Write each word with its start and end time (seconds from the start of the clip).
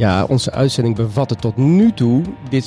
Ja, 0.00 0.24
onze 0.24 0.50
uitzending 0.50 0.96
bevatte 0.96 1.36
tot 1.36 1.56
nu 1.56 1.92
toe 1.92 2.22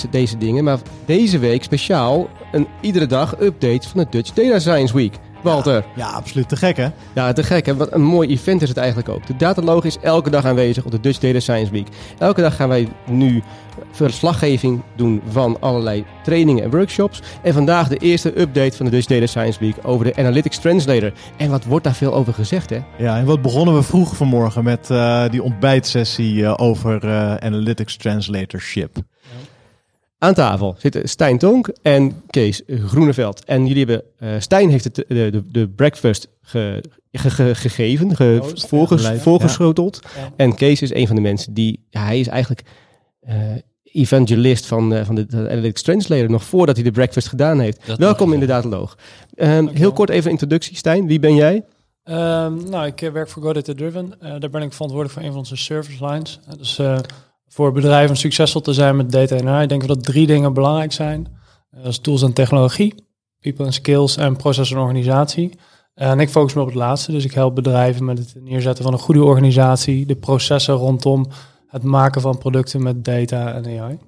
deze 0.10 0.38
dingen. 0.38 0.64
Maar 0.64 0.80
deze 1.06 1.40
week 1.40 1.64
speciaal 1.64 2.30
een 2.52 2.68
iedere 2.82 3.06
dag 3.06 3.40
update 3.40 3.90
van 3.90 4.00
de 4.00 4.08
Dutch 4.10 4.34
Data 4.34 4.60
Science 4.60 4.94
Week. 4.94 5.20
Walter. 5.44 5.86
Ja, 5.96 6.08
absoluut 6.08 6.50
te 6.50 6.56
gek 6.56 6.78
hè? 6.78 6.88
Ja, 7.14 7.34
te 7.34 7.44
gek. 7.44 7.66
Hè? 7.66 7.76
Wat 7.76 7.94
een 7.94 8.02
mooi 8.02 8.30
event 8.30 8.62
is 8.62 8.70
het 8.70 8.78
eigenlijk 8.78 9.10
ook. 9.10 9.28
De 9.28 9.36
Dataloog 9.36 9.84
is 9.84 9.98
elke 10.02 10.30
dag 10.30 10.46
aanwezig 10.46 10.86
op 10.86 10.92
de 10.92 11.00
Dutch 11.00 11.20
Data 11.20 11.40
Science 11.40 11.72
Week. 11.72 11.88
Elke 12.18 12.42
dag 12.42 12.56
gaan 12.56 12.70
wij 12.70 12.88
nu 13.10 13.44
verslaggeving 13.92 14.82
doen 14.96 15.22
van 15.30 15.58
allerlei 15.60 16.06
trainingen 16.24 16.64
en 16.64 16.70
workshops. 16.70 17.22
En 17.42 17.54
vandaag 17.54 17.88
de 17.88 17.98
eerste 17.98 18.40
update 18.40 18.78
van 18.78 18.86
de 18.86 18.92
Dutch 18.92 19.08
Data 19.08 19.26
Science 19.26 19.60
Week 19.60 19.76
over 19.84 20.06
de 20.06 20.16
Analytics 20.16 20.60
Translator. 20.60 21.12
En 21.38 21.50
wat 21.50 21.66
wordt 21.66 21.84
daar 21.84 21.94
veel 21.94 22.14
over 22.14 22.34
gezegd, 22.34 22.70
hè? 22.70 22.80
Ja, 22.98 23.18
en 23.18 23.26
wat 23.26 23.42
begonnen 23.42 23.76
we 23.76 23.84
vroeg 23.84 24.16
vanmorgen 24.16 24.64
met 24.64 24.90
uh, 24.92 25.30
die 25.30 25.44
ontbijtsessie 25.44 26.36
uh, 26.36 26.54
over 26.58 27.06
uh, 27.06 27.36
Analytics 27.36 27.98
Translatorship. 27.98 28.98
Aan 30.24 30.34
tafel 30.34 30.76
zitten 30.78 31.10
Stijn 31.10 31.38
Tonk 31.38 31.68
en 31.82 32.22
Kees 32.30 32.62
Groeneveld. 32.68 33.46
En 33.46 33.66
jullie 33.66 33.86
hebben, 33.86 34.04
uh, 34.20 34.30
Stijn 34.40 34.70
heeft 34.70 34.84
het, 34.84 34.96
de, 34.96 35.04
de, 35.08 35.44
de 35.52 35.70
breakfast 35.70 36.28
ge, 36.42 36.84
ge, 37.12 37.30
ge, 37.30 37.56
gegeven, 37.56 38.16
ge, 38.16 38.40
Oost, 38.42 38.68
voorges, 38.68 39.02
ja, 39.02 39.16
voorgeschoteld. 39.16 40.00
Ja. 40.04 40.32
En 40.36 40.56
Kees 40.56 40.82
is 40.82 40.94
een 40.94 41.08
van 41.08 41.16
de 41.16 41.22
mensen 41.22 41.54
die, 41.54 41.86
ja, 41.90 42.04
hij 42.06 42.20
is 42.20 42.28
eigenlijk 42.28 42.62
uh, 43.28 43.34
evangelist 43.84 44.66
van, 44.66 44.94
uh, 44.94 45.06
van 45.06 45.16
de, 45.16 45.26
de 45.26 45.38
Analytics 45.38 45.82
Translator, 45.82 46.30
nog 46.30 46.44
voordat 46.44 46.76
hij 46.76 46.84
de 46.84 46.92
breakfast 46.92 47.28
gedaan 47.28 47.60
heeft. 47.60 47.86
Dat 47.86 47.98
Welkom 47.98 48.34
in 48.34 48.40
de 48.40 48.46
Dataloog. 48.46 48.98
Um, 49.36 49.68
heel 49.68 49.94
kort 49.94 50.10
even 50.10 50.26
een 50.26 50.32
introductie, 50.32 50.78
Stijn. 50.78 51.08
Wie 51.08 51.20
ben 51.20 51.36
jij? 51.36 51.56
Um, 52.04 52.70
nou, 52.70 52.86
ik 52.86 53.10
werk 53.14 53.30
voor 53.30 53.44
GoData 53.44 53.74
Driven. 53.74 54.14
daar 54.20 54.50
ben 54.50 54.62
ik 54.62 54.74
verantwoordelijk 54.74 55.12
voor 55.12 55.22
een 55.22 55.30
van 55.32 55.38
onze 55.38 55.56
service 55.56 56.06
lines. 56.06 56.40
dus 56.58 56.80
voor 57.54 57.72
bedrijven 57.72 58.18
succesvol 58.18 58.62
te 58.62 58.74
zijn 58.74 58.96
met 58.96 59.12
data 59.12 59.36
en 59.36 59.48
AI, 59.48 59.68
denken 59.68 59.88
we 59.88 59.94
dat 59.94 60.04
drie 60.04 60.28
dingen 60.28 60.54
belangrijk 60.54 60.92
zijn. 60.92 61.28
Dat 61.72 61.86
is 61.86 62.00
tools 62.00 62.22
en 62.22 62.34
technologie, 62.34 62.96
people 63.40 63.66
and 63.66 63.74
skills 63.74 64.18
en 64.18 64.36
proces 64.36 64.72
en 64.72 64.78
organisatie. 64.78 65.52
En 65.94 66.20
ik 66.20 66.30
focus 66.30 66.54
me 66.54 66.62
op 66.62 66.68
het 66.68 66.76
laatste, 66.76 67.12
dus 67.12 67.26
ik 67.26 67.34
help 67.34 67.56
bedrijven 67.56 68.06
met 68.06 68.18
het 68.18 68.36
neerzetten 68.40 68.84
van 68.84 68.94
een 68.94 69.00
goede 69.00 69.24
organisatie, 69.24 70.06
de 70.06 70.16
processen 70.16 70.74
rondom 70.74 71.26
het 71.68 71.84
maken 71.84 72.22
van 72.22 72.38
producten 72.38 72.84
met 72.84 73.06
data 73.06 73.54
en 73.54 73.80
AI. 73.80 74.00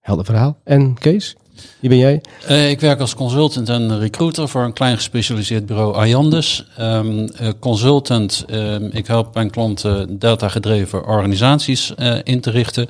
Helder 0.00 0.24
verhaal. 0.24 0.58
En 0.64 0.94
Kees? 0.94 1.36
Wie 1.80 1.88
ben 1.88 1.98
jij? 1.98 2.20
Uh, 2.50 2.70
ik 2.70 2.80
werk 2.80 3.00
als 3.00 3.14
consultant 3.14 3.68
en 3.68 3.98
recruiter 3.98 4.48
voor 4.48 4.62
een 4.62 4.72
klein 4.72 4.96
gespecialiseerd 4.96 5.66
bureau 5.66 5.94
Ayandus. 5.94 6.66
Um, 6.80 7.18
uh, 7.20 7.48
consultant, 7.58 8.44
um, 8.50 8.90
ik 8.92 9.06
help 9.06 9.34
mijn 9.34 9.50
klanten 9.50 10.18
data-gedreven 10.18 11.06
organisaties 11.06 11.92
uh, 11.98 12.18
in 12.22 12.40
te 12.40 12.50
richten. 12.50 12.88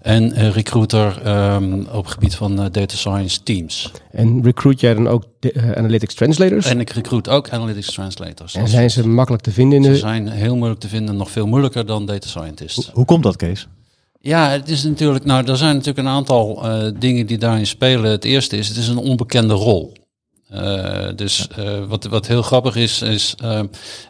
En 0.00 0.50
recruiter 0.52 1.26
um, 1.26 1.86
op 1.92 2.04
het 2.04 2.12
gebied 2.12 2.34
van 2.34 2.56
data 2.56 2.96
science 2.96 3.42
teams. 3.42 3.92
En 4.10 4.42
recruit 4.42 4.80
jij 4.80 4.94
dan 4.94 5.08
ook 5.08 5.24
de, 5.38 5.74
analytics 5.76 6.14
translators? 6.14 6.66
En 6.66 6.80
ik 6.80 6.90
recruit 6.90 7.28
ook 7.28 7.48
analytics 7.48 7.92
translators. 7.92 8.54
En 8.54 8.68
zijn 8.68 8.90
ze 8.90 9.08
makkelijk 9.08 9.42
te 9.42 9.50
vinden 9.50 9.76
in 9.76 9.82
de... 9.82 9.94
Ze 9.94 10.00
zijn 10.00 10.28
heel 10.28 10.56
moeilijk 10.56 10.80
te 10.80 10.88
vinden, 10.88 11.16
nog 11.16 11.30
veel 11.30 11.46
moeilijker 11.46 11.86
dan 11.86 12.06
data 12.06 12.28
scientists. 12.28 12.84
Hoe, 12.84 12.94
hoe 12.94 13.04
komt 13.04 13.22
dat, 13.22 13.36
Kees? 13.36 13.68
Ja, 14.22 14.50
het 14.50 14.68
is 14.68 14.82
natuurlijk, 14.82 15.24
nou, 15.24 15.46
er 15.46 15.56
zijn 15.56 15.76
natuurlijk 15.76 16.06
een 16.06 16.14
aantal 16.14 16.64
uh, 16.64 16.90
dingen 16.98 17.26
die 17.26 17.38
daarin 17.38 17.66
spelen. 17.66 18.10
Het 18.10 18.24
eerste 18.24 18.56
is, 18.56 18.68
het 18.68 18.76
is 18.76 18.88
een 18.88 18.96
onbekende 18.96 19.54
rol. 19.54 19.92
Uh, 20.54 21.08
dus 21.16 21.48
uh, 21.58 21.84
wat, 21.84 22.04
wat 22.04 22.26
heel 22.26 22.42
grappig 22.42 22.76
is, 22.76 23.02
is 23.02 23.34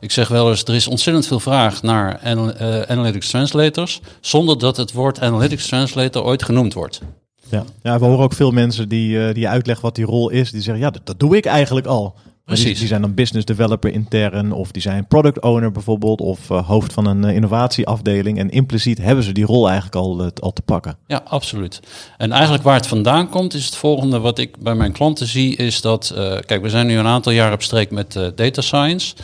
ik 0.00 0.10
zeg 0.10 0.28
wel 0.28 0.50
eens, 0.50 0.64
er 0.64 0.74
is 0.74 0.86
ontzettend 0.86 1.26
veel 1.26 1.40
vraag 1.40 1.82
naar 1.82 2.20
anal 2.24 2.52
analytics 2.86 3.28
translators, 3.28 4.00
zonder 4.20 4.58
dat 4.58 4.76
het 4.76 4.92
woord 4.92 5.20
analytics 5.20 5.66
translator 5.66 6.24
ooit 6.24 6.42
genoemd 6.42 6.74
wordt. 6.74 7.00
Ja, 7.48 7.64
ja 7.82 7.98
we 7.98 8.04
horen 8.04 8.24
ook 8.24 8.32
veel 8.32 8.50
mensen 8.50 8.88
die, 8.88 9.32
die 9.32 9.48
uitleggen 9.48 9.84
wat 9.84 9.94
die 9.94 10.04
rol 10.04 10.30
is, 10.30 10.50
die 10.50 10.62
zeggen, 10.62 10.82
ja, 10.82 10.90
dat, 10.90 11.06
dat 11.06 11.20
doe 11.20 11.36
ik 11.36 11.44
eigenlijk 11.44 11.86
al. 11.86 12.14
Precies. 12.50 12.70
Die, 12.70 12.78
die, 12.78 12.88
zijn 12.88 13.00
dan 13.00 13.14
business 13.14 13.46
developer 13.46 13.92
intern 13.92 14.52
of 14.52 14.70
die 14.70 14.82
zijn 14.82 15.06
product 15.06 15.40
owner 15.40 15.72
bijvoorbeeld 15.72 16.20
of 16.20 16.50
uh, 16.50 16.66
hoofd 16.66 16.92
van 16.92 17.06
een 17.06 17.22
uh, 17.22 17.34
innovatieafdeling. 17.34 18.38
En 18.38 18.50
impliciet 18.50 18.98
hebben 18.98 19.24
ze 19.24 19.32
die 19.32 19.44
rol 19.44 19.66
eigenlijk 19.66 19.96
al, 19.96 20.20
uh, 20.20 20.26
al 20.40 20.52
te 20.52 20.62
pakken. 20.62 20.96
Ja, 21.06 21.22
absoluut. 21.24 21.80
En 22.16 22.32
eigenlijk 22.32 22.62
waar 22.62 22.74
het 22.74 22.86
vandaan 22.86 23.28
komt 23.28 23.54
is 23.54 23.64
het 23.64 23.76
volgende 23.76 24.18
wat 24.18 24.38
ik 24.38 24.58
bij 24.58 24.74
mijn 24.74 24.92
klanten 24.92 25.26
zie 25.26 25.56
is 25.56 25.80
dat, 25.80 26.12
kijk 26.46 26.62
we 26.62 26.68
zijn 26.68 26.86
nu 26.86 26.98
een 26.98 27.06
aantal 27.06 27.32
jaar 27.32 27.52
op 27.52 27.62
streek 27.62 27.90
met 27.90 28.12
data 28.34 28.60
science. 28.60 29.14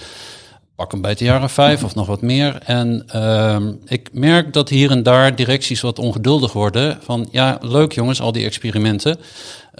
Pak 0.76 0.92
een 0.92 1.00
beetje 1.00 1.24
jaren 1.24 1.50
vijf 1.50 1.84
of 1.84 1.94
nog 1.94 2.06
wat 2.06 2.22
meer. 2.22 2.58
En 2.64 3.06
uh, 3.14 3.56
ik 3.86 4.08
merk 4.12 4.52
dat 4.52 4.68
hier 4.68 4.90
en 4.90 5.02
daar 5.02 5.36
directies 5.36 5.80
wat 5.80 5.98
ongeduldig 5.98 6.52
worden. 6.52 6.98
Van 7.02 7.28
ja, 7.30 7.58
leuk 7.60 7.92
jongens, 7.92 8.20
al 8.20 8.32
die 8.32 8.44
experimenten. 8.44 9.18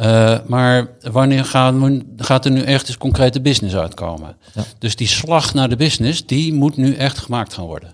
Uh, 0.01 0.39
maar 0.47 0.89
wanneer 1.11 1.45
gaan, 1.45 2.03
gaat 2.17 2.45
er 2.45 2.51
nu 2.51 2.62
echt 2.62 2.89
eens 2.89 2.99
concrete 2.99 3.41
business 3.41 3.77
uitkomen? 3.77 4.37
Ja. 4.55 4.62
Dus 4.79 4.97
die 4.97 5.07
slag 5.07 5.55
naar 5.55 5.69
de 5.69 5.77
business, 5.77 6.27
die 6.27 6.55
moet 6.55 6.77
nu 6.77 6.95
echt 6.95 7.19
gemaakt 7.19 7.55
gaan 7.55 7.65
worden. 7.65 7.91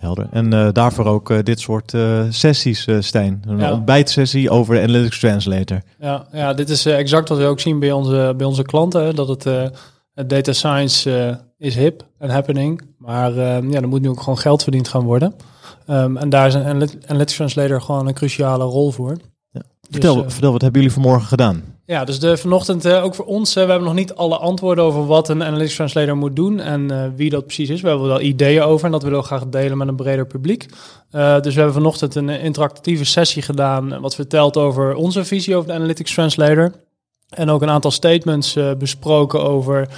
Helder. 0.00 0.28
En 0.30 0.54
uh, 0.54 0.68
daarvoor 0.72 1.04
ook 1.04 1.30
uh, 1.30 1.38
dit 1.42 1.60
soort 1.60 1.94
sessies, 2.30 2.86
Stijn. 2.98 3.42
Een 3.46 3.58
ja. 3.58 3.72
ontbijtsessie 3.72 4.50
over 4.50 4.74
de 4.74 4.80
Analytics 4.80 5.18
Translator. 5.18 5.82
Ja, 6.00 6.26
ja 6.32 6.54
dit 6.54 6.68
is 6.68 6.86
exact 6.86 7.28
wat 7.28 7.38
we 7.38 7.44
ook 7.44 7.60
zien 7.60 7.78
bij 7.78 7.92
onze, 7.92 8.34
bij 8.36 8.46
onze 8.46 8.62
klanten. 8.62 9.14
Dat 9.14 9.28
het, 9.28 9.44
het 10.14 10.28
data 10.28 10.52
science 10.52 11.40
is 11.58 11.74
hip 11.74 12.06
en 12.18 12.30
happening. 12.30 12.82
Maar 12.98 13.34
ja, 13.34 13.80
er 13.80 13.88
moet 13.88 14.02
nu 14.02 14.08
ook 14.08 14.20
gewoon 14.20 14.38
geld 14.38 14.62
verdiend 14.62 14.88
gaan 14.88 15.04
worden. 15.04 15.34
Um, 15.90 16.16
en 16.16 16.28
daar 16.28 16.46
is 16.46 16.54
een 16.54 16.66
Analytics 17.06 17.36
Translator 17.36 17.80
gewoon 17.80 18.06
een 18.06 18.14
cruciale 18.14 18.64
rol 18.64 18.90
voor. 18.90 19.16
Vertel, 19.90 20.14
dus, 20.14 20.24
uh, 20.24 20.30
vertel, 20.30 20.52
wat 20.52 20.62
hebben 20.62 20.80
jullie 20.80 20.96
vanmorgen 20.96 21.26
gedaan? 21.26 21.62
Ja, 21.84 22.04
dus 22.04 22.18
de, 22.20 22.36
vanochtend 22.36 22.86
uh, 22.86 23.04
ook 23.04 23.14
voor 23.14 23.24
ons, 23.24 23.56
uh, 23.56 23.64
we 23.64 23.70
hebben 23.70 23.88
nog 23.88 23.96
niet 23.96 24.14
alle 24.14 24.36
antwoorden 24.36 24.84
over 24.84 25.06
wat 25.06 25.28
een 25.28 25.44
Analytics 25.44 25.74
Translator 25.74 26.16
moet 26.16 26.36
doen 26.36 26.60
en 26.60 27.14
wie 27.16 27.30
dat 27.30 27.44
precies 27.44 27.68
is. 27.68 27.80
We 27.80 27.88
hebben 27.88 28.06
wel 28.06 28.20
ideeën 28.20 28.62
over 28.62 28.86
en 28.86 28.92
dat 28.92 29.02
willen 29.02 29.18
we 29.18 29.24
graag 29.24 29.46
delen 29.46 29.78
met 29.78 29.88
een 29.88 29.96
breder 29.96 30.26
publiek. 30.26 30.66
dus 31.10 31.54
we 31.54 31.60
hebben 31.60 31.72
vanochtend 31.72 32.14
een 32.14 32.28
interactieve 32.28 33.04
sessie 33.04 33.42
gedaan 33.42 34.00
wat 34.00 34.14
vertelt 34.14 34.56
over 34.56 34.94
onze 34.94 35.24
visie 35.24 35.56
over 35.56 35.68
de 35.68 35.74
Analytics 35.74 36.14
Translator. 36.14 36.72
En 37.28 37.50
ook 37.50 37.62
een 37.62 37.70
aantal 37.70 37.90
statements 37.90 38.56
besproken 38.78 39.42
over 39.44 39.88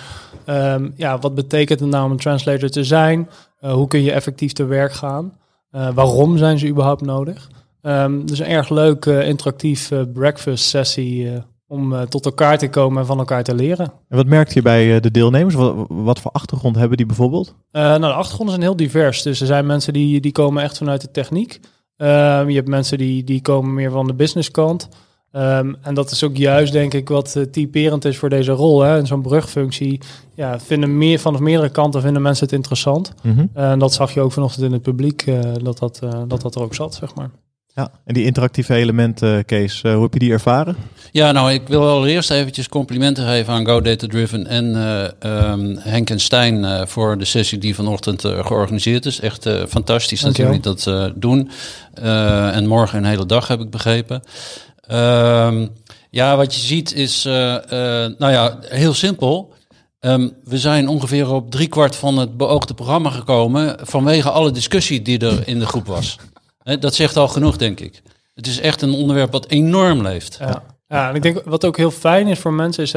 um, 0.47 0.93
ja, 0.97 1.19
wat 1.19 1.35
betekent 1.35 1.81
het 1.81 1.89
nou 1.89 2.05
om 2.05 2.11
een 2.11 2.17
translator 2.17 2.69
te 2.69 2.85
zijn? 2.85 3.29
hoe 3.61 3.89
kun 3.89 4.03
je 4.03 4.13
effectief 4.13 4.53
te 4.53 4.65
werk 4.65 4.93
gaan? 4.93 5.33
waarom 5.71 6.39
zijn 6.39 6.59
ze 6.59 6.69
überhaupt 6.69 7.03
nodig? 7.03 7.49
Um, 7.83 8.27
dus 8.27 8.39
een 8.39 8.47
erg 8.47 8.69
leuk 8.69 9.07
uh, 9.07 9.29
interactief 9.29 9.91
uh, 9.91 10.01
breakfast 10.13 10.65
sessie 10.65 11.25
uh, 11.25 11.33
om 11.67 12.09
tot 12.09 12.25
elkaar 12.25 12.59
te 12.59 12.69
komen 12.69 13.01
en 13.01 13.07
van 13.07 13.19
elkaar 13.19 13.43
te 13.43 13.55
leren. 13.55 13.93
En 14.09 14.17
wat 14.17 14.27
merkt 14.27 14.53
je 14.53 14.63
bij 14.63 15.01
de 15.01 15.11
deelnemers? 15.11 15.55
Wat, 15.55 15.75
wat, 15.89 16.21
voor 16.21 16.31
achtergrond 16.31 16.77
hebben 16.77 16.97
die 16.97 17.07
bijvoorbeeld? 17.07 17.55
nou, 17.71 18.01
de 18.01 18.07
achtergronden 18.07 18.55
zijn 18.55 18.67
heel 18.67 18.77
divers. 18.77 19.23
Dus 19.23 19.41
er 19.41 19.47
zijn 19.47 19.67
mensen 19.67 19.93
die, 19.93 20.21
die 20.21 20.33
komen 20.33 20.63
echt 20.63 20.79
vanuit 20.79 21.01
de 21.01 21.11
techniek. 21.11 21.61
Um, 21.97 22.49
je 22.49 22.55
hebt 22.55 22.69
mensen 22.69 22.99
die, 22.99 23.25
die 23.25 23.43
komen 23.43 23.75
meer 23.75 23.91
van 23.91 24.07
de 24.07 24.15
businesskant. 24.15 24.89
Um, 25.33 25.77
en 25.83 25.95
dat 25.95 26.11
is 26.11 26.25
ook 26.25 26.37
juist, 26.37 26.73
denk 26.73 26.95
ik, 26.95 27.09
wat 27.09 27.47
typerend 27.51 28.05
is 28.05 28.19
voor 28.19 28.29
deze 28.29 28.53
rol. 28.53 28.81
Hè. 28.81 28.99
En 28.99 29.07
zo'n 29.07 29.23
brugfunctie 29.23 30.01
ja, 30.35 30.61
vinden 30.61 30.99
meer, 30.99 31.19
vanaf 31.19 31.41
meerdere 31.41 31.71
kanten 31.71 32.03
vinden 32.03 32.23
mensen 32.23 32.45
het 32.45 32.55
interessant. 32.55 33.13
Mm 33.23 33.35
-hmm. 33.35 33.51
en 33.55 33.79
dat 33.79 33.93
zag 33.93 34.15
je 34.15 34.21
ook 34.21 34.33
vanochtend 34.33 34.65
in 34.65 34.73
het 34.73 34.83
publiek, 34.83 35.25
dat, 35.63 35.79
dat, 35.79 36.01
dat 36.27 36.41
dat 36.41 36.55
er 36.55 36.63
ook 36.63 36.75
zat, 36.75 36.95
zeg 36.95 37.15
maar. 37.15 37.31
Ja, 37.79 37.91
en 38.05 38.15
die 38.15 38.25
interactieve 38.25 38.75
elementen, 38.75 39.45
Kees, 39.45 39.83
uh, 39.83 39.93
hoe 39.93 40.03
heb 40.03 40.13
je 40.13 40.19
die 40.19 40.33
ervaren? 40.33 40.77
Ja, 41.13 41.33
nou, 41.33 41.53
ik 41.53 41.69
wil 41.69 41.89
allereerst 41.89 42.31
eventjes 42.31 42.69
complimenten 42.69 43.27
geven 43.27 43.53
aan 43.53 43.67
Go 43.67 43.81
Data 43.81 44.07
Driven 44.07 44.47
en 44.47 44.65
uh, 45.23 45.51
um, 45.51 45.77
Henk 45.79 46.11
en 46.11 46.21
Stijn 46.21 46.63
uh, 46.63 46.87
voor 46.87 47.19
de 47.19 47.25
sessie 47.25 47.59
die 47.59 47.75
vanochtend 47.75 48.21
georganiseerd 48.21 49.07
is. 49.07 49.21
Echt 49.21 49.49
fantastisch 49.69 50.21
dat 50.21 50.37
jullie 50.37 50.61
dat 50.61 50.91
doen. 51.15 51.51
en 52.53 52.67
morgen 52.67 52.99
een 52.99 53.05
hele 53.05 53.27
dag, 53.27 53.49
heb 53.49 53.61
ik 53.61 53.71
begrepen. 53.71 54.23
Um, 54.93 55.69
ja, 56.11 56.37
wat 56.37 56.55
je 56.55 56.61
ziet 56.61 56.95
is, 56.95 57.25
nou 57.25 58.31
ja, 58.33 58.59
heel 58.61 58.95
simpel. 58.95 59.55
Um, 60.01 60.33
we 60.45 60.59
zijn 60.59 60.89
ongeveer 60.89 61.33
op 61.33 61.51
driekwart 61.51 61.97
van 61.97 62.19
het 62.19 62.37
beoogde 62.37 62.75
programma 62.75 63.11
gekomen 63.11 63.77
vanwege 63.83 64.31
alle 64.31 64.51
discussie 64.51 65.03
die 65.03 65.19
er 65.19 65.49
in 65.49 65.59
de 65.59 65.67
groep 65.67 65.87
was. 65.87 66.17
Dat 66.81 66.95
zegt 66.95 67.17
al 67.17 67.29
genoeg, 67.29 67.57
denk 67.57 67.81
ik. 67.81 68.03
Het 68.35 68.47
is 68.47 68.61
echt 68.61 68.83
een 68.83 68.93
onderwerp 68.93 69.33
wat 69.33 69.49
enorm 69.49 70.03
leeft. 70.03 70.37
Ja. 70.41 70.63
Ja, 70.89 71.09
en 71.09 71.15
ik 71.15 71.23
denk 71.23 71.43
wat 71.45 71.65
ook 71.65 71.77
heel 71.77 71.91
fijn 71.91 72.27
is 72.27 72.39
voor 72.39 72.53
mensen 72.53 72.83
is, 72.83 72.93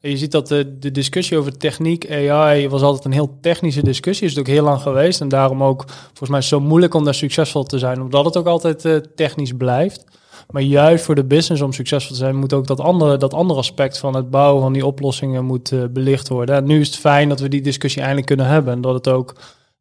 je 0.00 0.16
ziet 0.16 0.32
dat 0.32 0.48
de, 0.48 0.92
discussie 0.92 1.38
over 1.38 1.56
techniek, 1.56 2.10
AI, 2.10 2.68
was 2.68 2.82
altijd 2.82 3.04
een 3.04 3.12
heel 3.12 3.38
technische 3.40 3.82
discussie. 3.82 4.26
Is 4.26 4.30
het 4.30 4.40
ook 4.40 4.54
heel 4.54 4.64
lang 4.64 4.80
geweest 4.80 5.20
en 5.20 5.28
daarom 5.28 5.62
ook 5.62 5.84
volgens 6.06 6.30
mij 6.30 6.40
zo 6.40 6.60
moeilijk 6.60 6.94
om 6.94 7.04
daar 7.04 7.14
succesvol 7.14 7.64
te 7.64 7.78
zijn, 7.78 8.00
omdat 8.00 8.24
het 8.24 8.36
ook 8.36 8.46
altijd 8.46 8.84
uh, 8.84 8.96
technisch 8.96 9.52
blijft. 9.52 10.04
Maar 10.50 10.62
juist 10.62 11.04
voor 11.04 11.14
de 11.14 11.24
business 11.24 11.62
om 11.62 11.72
succesvol 11.72 12.12
te 12.12 12.22
zijn, 12.22 12.36
moet 12.36 12.52
ook 12.52 12.66
dat 12.66 12.80
andere, 12.80 13.16
dat 13.16 13.34
andere 13.34 13.58
aspect 13.58 13.98
van 13.98 14.14
het 14.14 14.30
bouwen 14.30 14.62
van 14.62 14.72
die 14.72 14.86
oplossingen 14.86 15.44
moet 15.44 15.70
uh, 15.70 15.84
belicht 15.90 16.28
worden. 16.28 16.56
En 16.56 16.64
nu 16.64 16.80
is 16.80 16.86
het 16.86 16.96
fijn 16.96 17.28
dat 17.28 17.40
we 17.40 17.48
die 17.48 17.62
discussie 17.62 18.00
eindelijk 18.00 18.26
kunnen 18.26 18.46
hebben 18.46 18.72
en 18.72 18.80
dat 18.80 18.94
het 18.94 19.08
ook, 19.08 19.34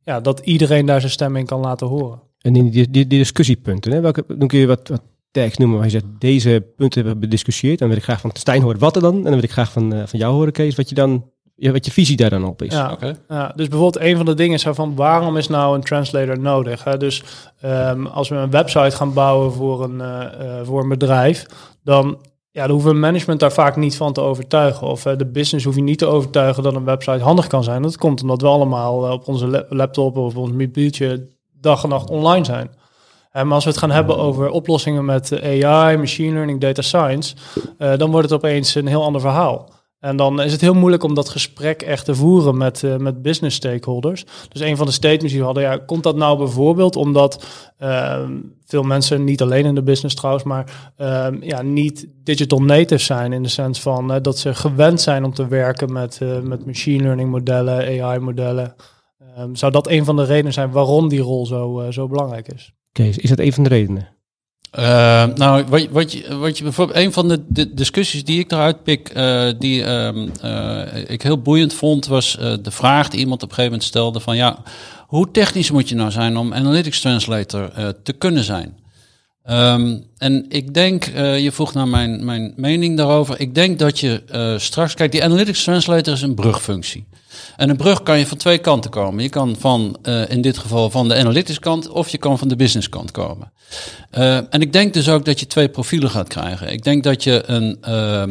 ja, 0.03 0.19
dat 0.19 0.39
iedereen 0.39 0.85
daar 0.85 0.99
zijn 0.99 1.11
stem 1.11 1.35
in 1.35 1.45
kan 1.45 1.59
laten 1.59 1.87
horen. 1.87 2.19
En 2.45 2.55
in 2.55 2.69
die, 2.69 2.89
die, 2.89 3.07
die 3.07 3.19
discussiepunten, 3.19 3.91
hè, 3.91 4.01
welke, 4.01 4.23
dan 4.27 4.47
kun 4.47 4.59
je 4.59 4.67
wat, 4.67 4.87
wat 4.87 5.01
tags 5.31 5.57
noemen 5.57 5.77
waar 5.77 5.85
je 5.85 5.91
zegt, 5.91 6.05
deze 6.19 6.65
punten 6.75 7.01
hebben 7.01 7.13
we 7.13 7.27
bediscussieerd. 7.27 7.79
Dan 7.79 7.87
wil 7.87 7.97
ik 7.97 8.03
graag 8.03 8.21
van 8.21 8.29
Stijn 8.33 8.61
horen 8.61 8.79
wat 8.79 8.95
er 8.95 9.01
dan. 9.01 9.15
En 9.15 9.23
dan 9.23 9.33
wil 9.33 9.43
ik 9.43 9.51
graag 9.51 9.71
van, 9.71 9.93
uh, 9.93 10.03
van 10.05 10.19
jou 10.19 10.33
horen, 10.33 10.51
Kees, 10.51 10.75
wat 10.75 10.89
je 10.89 10.95
dan 10.95 11.25
ja, 11.55 11.71
wat 11.71 11.85
je 11.85 11.91
visie 11.91 12.17
daar 12.17 12.29
dan 12.29 12.45
op 12.45 12.61
is. 12.61 12.73
Ja, 12.73 12.91
okay. 12.91 13.15
ja, 13.27 13.51
dus 13.55 13.67
bijvoorbeeld 13.67 14.03
een 14.03 14.15
van 14.15 14.25
de 14.25 14.33
dingen 14.33 14.55
is 14.55 14.67
van 14.69 14.95
waarom 14.95 15.37
is 15.37 15.47
nou 15.47 15.75
een 15.75 15.83
translator 15.83 16.39
nodig? 16.39 16.83
Hè? 16.83 16.97
Dus 16.97 17.23
um, 17.65 18.05
als 18.05 18.29
we 18.29 18.35
een 18.35 18.49
website 18.49 18.95
gaan 18.95 19.13
bouwen 19.13 19.51
voor 19.51 19.83
een, 19.83 19.95
uh, 19.95 20.25
uh, 20.41 20.59
voor 20.63 20.81
een 20.81 20.89
bedrijf, 20.89 21.45
dan, 21.83 22.17
ja, 22.51 22.61
dan 22.61 22.71
hoeven 22.71 22.99
management 22.99 23.39
daar 23.39 23.51
vaak 23.51 23.75
niet 23.75 23.97
van 23.97 24.13
te 24.13 24.21
overtuigen. 24.21 24.87
Of 24.87 25.05
uh, 25.05 25.17
de 25.17 25.25
business 25.25 25.65
hoef 25.65 25.75
je 25.75 25.81
niet 25.81 25.97
te 25.97 26.05
overtuigen 26.05 26.63
dat 26.63 26.75
een 26.75 26.85
website 26.85 27.23
handig 27.23 27.47
kan 27.47 27.63
zijn. 27.63 27.81
Dat 27.81 27.97
komt 27.97 28.21
omdat 28.21 28.41
we 28.41 28.47
allemaal 28.47 29.11
op 29.11 29.27
onze 29.27 29.65
laptop 29.69 30.17
of 30.17 30.35
op 30.35 30.41
ons 30.43 30.51
mobieltje 30.51 31.27
dag 31.65 31.83
en 31.83 31.89
nacht 31.89 32.09
online 32.09 32.45
zijn. 32.45 32.69
Maar 33.31 33.53
als 33.53 33.63
we 33.63 33.69
het 33.69 33.79
gaan 33.79 33.91
hebben 33.91 34.17
over 34.17 34.49
oplossingen 34.49 35.05
met 35.05 35.41
AI, 35.43 35.97
machine 35.97 36.33
learning, 36.33 36.61
data 36.61 36.81
science, 36.81 37.35
uh, 37.79 37.97
dan 37.97 38.11
wordt 38.11 38.29
het 38.29 38.39
opeens 38.39 38.75
een 38.75 38.87
heel 38.87 39.03
ander 39.03 39.21
verhaal. 39.21 39.69
En 39.99 40.17
dan 40.17 40.41
is 40.41 40.51
het 40.51 40.61
heel 40.61 40.73
moeilijk 40.73 41.03
om 41.03 41.13
dat 41.13 41.29
gesprek 41.29 41.81
echt 41.81 42.05
te 42.05 42.15
voeren 42.15 42.57
met, 42.57 42.81
uh, 42.81 42.95
met 42.95 43.21
business 43.21 43.55
stakeholders. 43.55 44.25
Dus 44.49 44.61
een 44.61 44.77
van 44.77 44.85
de 44.85 44.91
statements 44.91 45.31
die 45.31 45.39
we 45.39 45.45
hadden, 45.45 45.63
ja, 45.63 45.77
komt 45.77 46.03
dat 46.03 46.15
nou 46.15 46.37
bijvoorbeeld 46.37 46.95
omdat 46.95 47.45
uh, 47.79 48.19
veel 48.65 48.83
mensen, 48.83 49.23
niet 49.23 49.41
alleen 49.41 49.65
in 49.65 49.75
de 49.75 49.83
business 49.83 50.15
trouwens, 50.15 50.45
maar 50.45 50.93
uh, 51.01 51.27
ja, 51.39 51.61
niet 51.61 52.07
digital 52.23 52.61
native 52.61 53.03
zijn 53.03 53.33
in 53.33 53.43
de 53.43 53.49
sens 53.49 53.81
van 53.81 54.19
dat 54.21 54.37
ze 54.37 54.55
gewend 54.55 55.01
zijn 55.01 55.23
om 55.23 55.33
te 55.33 55.47
werken 55.47 55.93
met, 55.93 56.19
met 56.43 56.65
machine 56.65 57.03
learning 57.03 57.29
modellen, 57.29 58.03
AI 58.03 58.19
modellen. 58.19 58.75
Um, 59.39 59.55
zou 59.55 59.71
dat 59.71 59.89
een 59.89 60.05
van 60.05 60.15
de 60.15 60.25
redenen 60.25 60.53
zijn 60.53 60.71
waarom 60.71 61.09
die 61.09 61.21
rol 61.21 61.45
zo, 61.45 61.87
zo 61.91 62.07
belangrijk 62.07 62.47
is? 62.53 62.71
Kees, 62.91 63.17
is 63.17 63.29
dat 63.29 63.39
een 63.39 63.53
van 63.53 63.63
de 63.63 63.69
redenen? 63.69 64.07
Uh, 64.79 65.25
nou, 65.35 65.65
wat, 65.67 65.87
wat, 65.91 66.11
je, 66.11 66.37
wat 66.37 66.57
je 66.57 66.63
bijvoorbeeld, 66.63 66.97
een 66.97 67.13
van 67.13 67.27
de, 67.27 67.43
de 67.47 67.73
discussies 67.73 68.23
die 68.23 68.39
ik 68.39 68.51
eruit 68.51 68.83
pik, 68.83 69.11
uh, 69.15 69.49
die 69.59 69.83
um, 69.83 70.31
uh, 70.43 71.09
ik 71.09 71.21
heel 71.21 71.41
boeiend 71.41 71.73
vond, 71.73 72.07
was 72.07 72.37
de 72.61 72.71
vraag 72.71 73.09
die 73.09 73.19
iemand 73.19 73.43
op 73.43 73.49
een 73.49 73.55
gegeven 73.55 73.71
moment 73.71 73.89
stelde: 73.89 74.19
van 74.19 74.35
ja, 74.35 74.63
hoe 75.07 75.31
technisch 75.31 75.71
moet 75.71 75.89
je 75.89 75.95
nou 75.95 76.11
zijn 76.11 76.37
om 76.37 76.53
Analytics 76.53 77.01
Translator 77.01 77.71
te 78.03 78.13
kunnen 78.13 78.43
zijn? 78.43 78.77
Um, 79.49 80.03
en 80.17 80.45
ik 80.49 80.73
denk, 80.73 81.03
je 81.15 81.49
vroeg 81.51 81.73
naar 81.73 81.87
mijn, 81.87 82.25
mijn 82.25 82.53
mening 82.55 82.97
daarover. 82.97 83.39
Ik 83.39 83.55
denk 83.55 83.79
dat 83.79 83.99
je 83.99 84.23
straks, 84.57 84.93
kijk, 84.93 85.11
die 85.11 85.23
Analytics 85.23 85.63
Translator 85.63 86.13
is 86.13 86.21
een 86.21 86.35
brugfunctie. 86.35 87.07
En 87.55 87.69
een 87.69 87.77
brug 87.77 88.03
kan 88.03 88.19
je 88.19 88.27
van 88.27 88.37
twee 88.37 88.57
kanten 88.57 88.91
komen. 88.91 89.23
Je 89.23 89.29
kan 89.29 89.55
van, 89.59 89.97
uh, 90.03 90.29
in 90.29 90.41
dit 90.41 90.57
geval 90.57 90.89
van 90.89 91.07
de 91.07 91.15
analytics 91.15 91.59
kant 91.59 91.89
of 91.89 92.09
je 92.09 92.17
kan 92.17 92.37
van 92.37 92.47
de 92.47 92.55
business 92.55 92.89
kant 92.89 93.11
komen. 93.11 93.51
Uh, 94.17 94.35
en 94.35 94.61
ik 94.61 94.73
denk 94.73 94.93
dus 94.93 95.09
ook 95.09 95.25
dat 95.25 95.39
je 95.39 95.47
twee 95.47 95.69
profielen 95.69 96.09
gaat 96.09 96.27
krijgen. 96.27 96.71
Ik 96.71 96.83
denk 96.83 97.03
dat 97.03 97.23
je 97.23 97.43
een 97.45 97.77
uh, 97.87 98.23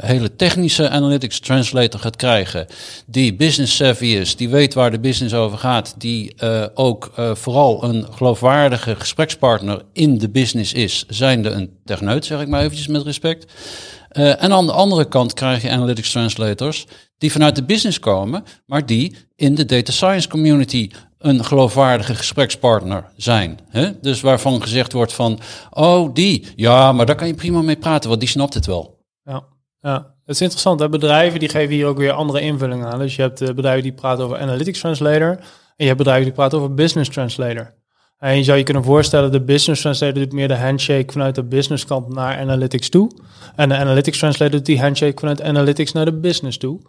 hele 0.00 0.36
technische 0.36 0.88
analytics 0.88 1.40
translator 1.40 2.00
gaat 2.00 2.16
krijgen 2.16 2.66
die 3.06 3.34
business 3.34 3.76
savvy 3.76 4.06
is, 4.06 4.36
die 4.36 4.48
weet 4.48 4.74
waar 4.74 4.90
de 4.90 5.00
business 5.00 5.34
over 5.34 5.58
gaat, 5.58 5.94
die 5.98 6.34
ook 6.74 7.12
vooral 7.32 7.84
een 7.84 8.06
geloofwaardige 8.10 8.96
gesprekspartner 8.96 9.82
in 9.92 10.18
de 10.18 10.28
business 10.28 10.72
is, 10.72 11.04
zijnde 11.08 11.50
een 11.50 11.70
techneut, 11.84 12.24
zeg 12.24 12.40
ik 12.40 12.48
maar 12.48 12.60
eventjes 12.60 12.86
met 12.86 13.02
respect. 13.02 13.52
En 14.10 14.52
aan 14.52 14.66
de 14.66 14.72
andere 14.72 15.08
kant 15.08 15.34
krijg 15.34 15.62
je 15.62 15.70
analytics 15.70 16.10
translators 16.10 16.86
die 17.20 17.32
vanuit 17.32 17.56
de 17.56 17.64
business 17.64 17.98
komen, 17.98 18.44
maar 18.66 18.86
die 18.86 19.16
in 19.36 19.54
de 19.54 19.64
data 19.64 19.92
science 19.92 20.28
community 20.28 20.90
een 21.18 21.44
geloofwaardige 21.44 22.14
gesprekspartner 22.14 23.04
zijn. 23.16 23.58
Hè? 23.68 24.00
Dus 24.00 24.20
waarvan 24.20 24.62
gezegd 24.62 24.92
wordt 24.92 25.12
van, 25.12 25.38
oh 25.70 26.14
die, 26.14 26.46
ja, 26.56 26.92
maar 26.92 27.06
daar 27.06 27.16
kan 27.16 27.26
je 27.26 27.34
prima 27.34 27.62
mee 27.62 27.76
praten, 27.76 28.08
want 28.08 28.20
die 28.20 28.28
snapt 28.28 28.54
het 28.54 28.66
wel. 28.66 29.04
Ja, 29.24 29.42
ja. 29.80 29.94
het 29.94 30.34
is 30.34 30.40
interessant. 30.40 30.80
Hè? 30.80 30.88
Bedrijven 30.88 31.40
die 31.40 31.48
geven 31.48 31.74
hier 31.74 31.86
ook 31.86 31.98
weer 31.98 32.12
andere 32.12 32.40
invulling 32.40 32.84
aan. 32.84 32.98
Dus 32.98 33.16
je 33.16 33.22
hebt 33.22 33.42
uh, 33.42 33.48
bedrijven 33.48 33.82
die 33.82 33.92
praten 33.92 34.24
over 34.24 34.38
analytics 34.38 34.80
translator 34.80 35.30
en 35.30 35.40
je 35.76 35.84
hebt 35.84 35.98
bedrijven 35.98 36.24
die 36.24 36.34
praten 36.34 36.58
over 36.58 36.74
business 36.74 37.10
translator. 37.10 37.74
En 38.18 38.36
je 38.36 38.44
zou 38.44 38.58
je 38.58 38.64
kunnen 38.64 38.84
voorstellen, 38.84 39.32
de 39.32 39.44
business 39.44 39.80
translator 39.80 40.22
doet 40.22 40.32
meer 40.32 40.48
de 40.48 40.56
handshake 40.56 41.12
vanuit 41.12 41.34
de 41.34 41.44
business 41.44 41.84
kant 41.84 42.14
naar 42.14 42.38
analytics 42.38 42.88
toe. 42.88 43.10
En 43.56 43.68
de 43.68 43.76
analytics 43.76 44.18
translator 44.18 44.56
doet 44.56 44.66
die 44.66 44.80
handshake 44.80 45.18
vanuit 45.20 45.42
analytics 45.42 45.92
naar 45.92 46.04
de 46.04 46.18
business 46.20 46.58
toe. 46.58 46.80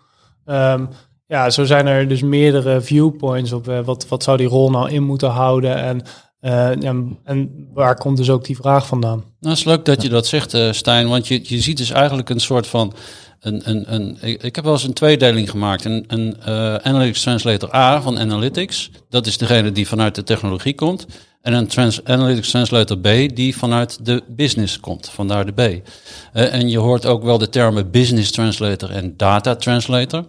Um, 0.46 0.90
ja, 1.32 1.50
zo 1.50 1.64
zijn 1.64 1.88
er 1.88 2.08
dus 2.08 2.22
meerdere 2.22 2.82
viewpoints 2.82 3.52
op 3.52 3.68
uh, 3.68 3.80
wat, 3.80 4.08
wat 4.08 4.24
zou 4.24 4.38
die 4.38 4.48
rol 4.48 4.70
nou 4.70 4.92
in 4.92 5.04
moeten 5.04 5.30
houden 5.30 5.76
en, 5.76 6.02
uh, 6.42 6.82
ja, 6.82 6.96
en 7.24 7.68
waar 7.74 7.96
komt 7.96 8.18
dus 8.18 8.30
ook 8.30 8.46
die 8.46 8.56
vraag 8.56 8.88
vandaan? 8.88 9.24
Nou, 9.40 9.56
is 9.56 9.64
leuk 9.64 9.86
dat 9.86 10.02
je 10.02 10.10
dat 10.10 10.28
zegt, 10.28 10.54
uh, 10.54 10.72
Stijn, 10.72 11.08
want 11.08 11.28
je, 11.28 11.40
je 11.44 11.60
ziet 11.60 11.78
dus 11.78 11.92
eigenlijk 11.92 12.30
een 12.30 12.40
soort 12.40 12.68
van 12.68 12.94
een, 13.40 13.70
een, 13.70 13.94
een, 13.94 14.18
ik 14.22 14.56
heb 14.56 14.64
wel 14.64 14.74
eens 14.74 14.84
een 14.84 14.94
tweedeling 14.94 15.50
gemaakt. 15.50 15.86
Een, 15.86 16.04
een 16.08 16.44
Analytics 16.84 17.22
Translator 17.22 17.76
A 17.76 18.02
van 18.02 18.20
Analytics. 18.20 18.92
Dat 19.10 19.26
is 19.26 19.38
degene 19.38 19.72
die 19.72 19.88
vanuit 19.88 20.16
de 20.16 20.24
technologie 20.24 20.76
komt. 20.76 21.06
En 21.42 21.54
een 21.54 21.68
trans 21.68 22.04
Analytics 22.04 22.50
Translator 22.50 22.98
B 22.98 23.08
die 23.36 23.58
vanuit 23.58 24.06
de 24.06 24.24
business 24.28 24.80
komt. 24.80 25.10
Vandaar 25.10 25.46
de 25.46 25.52
B. 25.52 25.60
Uh, 25.60 26.54
en 26.54 26.70
je 26.70 26.78
hoort 26.78 27.06
ook 27.06 27.24
wel 27.24 27.38
de 27.38 27.50
termen 27.50 27.92
Business 27.92 28.32
Translator 28.32 28.92
en 28.92 29.18
Data 29.18 29.56
Translator. 29.56 30.26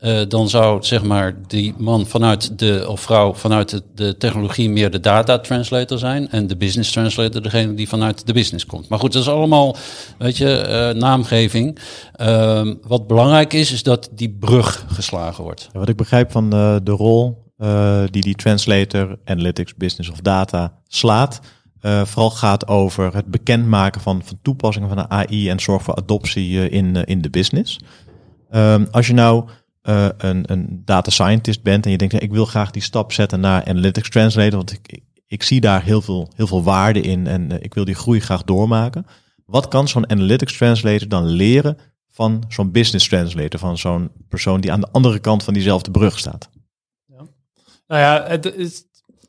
Uh, 0.00 0.20
dan 0.28 0.48
zou 0.48 0.82
zeg 0.82 1.02
maar 1.02 1.36
die 1.46 1.74
man 1.76 2.06
vanuit 2.06 2.58
de 2.58 2.84
of 2.88 3.00
vrouw 3.00 3.34
vanuit 3.34 3.70
de, 3.70 3.82
de, 3.94 4.16
technologie 4.16 4.70
meer 4.70 4.90
de 4.90 5.00
data 5.00 5.38
translator 5.38 5.98
zijn 5.98 6.30
en 6.30 6.46
de 6.46 6.56
business 6.56 6.92
translator 6.92 7.42
degene 7.42 7.74
die 7.74 7.88
vanuit 7.88 8.26
de 8.26 8.32
business 8.32 8.66
komt. 8.66 8.88
Maar 8.88 8.98
goed, 8.98 9.12
dat 9.12 9.22
is 9.22 9.28
allemaal, 9.28 9.76
weet 10.18 10.36
je, 10.36 10.64
uh, 10.68 11.00
naamgeving. 11.00 11.78
Uh, 12.20 12.70
wat 12.82 13.06
belangrijk 13.06 13.52
is, 13.52 13.72
is 13.72 13.82
dat 13.82 14.08
die 14.12 14.36
brug 14.40 14.84
geslagen 14.88 15.44
wordt. 15.44 15.68
Wat 15.72 15.88
ik 15.88 15.96
begrijp 15.96 16.30
van 16.30 16.50
de, 16.50 16.80
de 16.82 16.92
rol 17.64 18.06
die 18.10 18.22
die 18.22 18.34
translator, 18.34 19.18
analytics, 19.24 19.74
business 19.74 20.10
of 20.10 20.20
data 20.20 20.72
slaat, 20.88 21.40
vooral 21.80 22.30
gaat 22.30 22.68
over 22.68 23.14
het 23.14 23.26
bekendmaken 23.26 24.00
van, 24.00 24.22
van 24.24 24.38
toepassingen 24.42 24.88
van 24.88 24.96
de 24.96 25.08
AI 25.08 25.48
en 25.48 25.60
zorg 25.60 25.82
voor 25.82 25.94
adoptie 25.94 26.68
in, 26.70 26.96
in 27.04 27.20
de 27.20 27.30
business. 27.30 27.80
Ehm, 28.50 28.84
als 28.90 29.06
je 29.06 29.12
nou 29.12 29.48
een, 29.82 30.52
een 30.52 30.82
data 30.84 31.10
scientist 31.10 31.62
bent 31.62 31.84
en 31.84 31.90
je 31.90 31.98
denkt, 31.98 32.22
ik 32.22 32.32
wil 32.32 32.44
graag 32.44 32.70
die 32.70 32.82
stap 32.82 33.12
zetten 33.12 33.40
naar 33.40 33.64
analytics 33.64 34.10
translator, 34.10 34.56
want 34.56 34.72
ik, 34.72 35.00
ik, 35.26 35.42
zie 35.42 35.60
daar 35.60 35.82
heel 35.82 36.02
veel, 36.02 36.30
heel 36.36 36.46
veel 36.46 36.62
waarde 36.62 37.00
in 37.00 37.26
en 37.26 37.62
ik 37.62 37.74
wil 37.74 37.84
die 37.84 37.94
groei 37.94 38.20
graag 38.20 38.42
doormaken. 38.42 39.06
Wat 39.46 39.68
kan 39.68 39.88
zo'n 39.88 40.10
analytics 40.10 40.56
translator 40.56 41.08
dan 41.08 41.26
leren 41.26 41.76
van 42.10 42.44
zo'n 42.48 42.70
business 42.70 43.08
translator, 43.08 43.60
van 43.60 43.78
zo'n 43.78 44.10
persoon 44.28 44.60
die 44.60 44.72
aan 44.72 44.80
de 44.80 44.90
andere 44.92 45.18
kant 45.18 45.42
van 45.42 45.54
diezelfde 45.54 45.90
brug 45.90 46.18
staat? 46.18 46.50
Nou 47.94 48.06
ja, 48.06 48.24
het 48.28 48.54
is, 48.56 48.84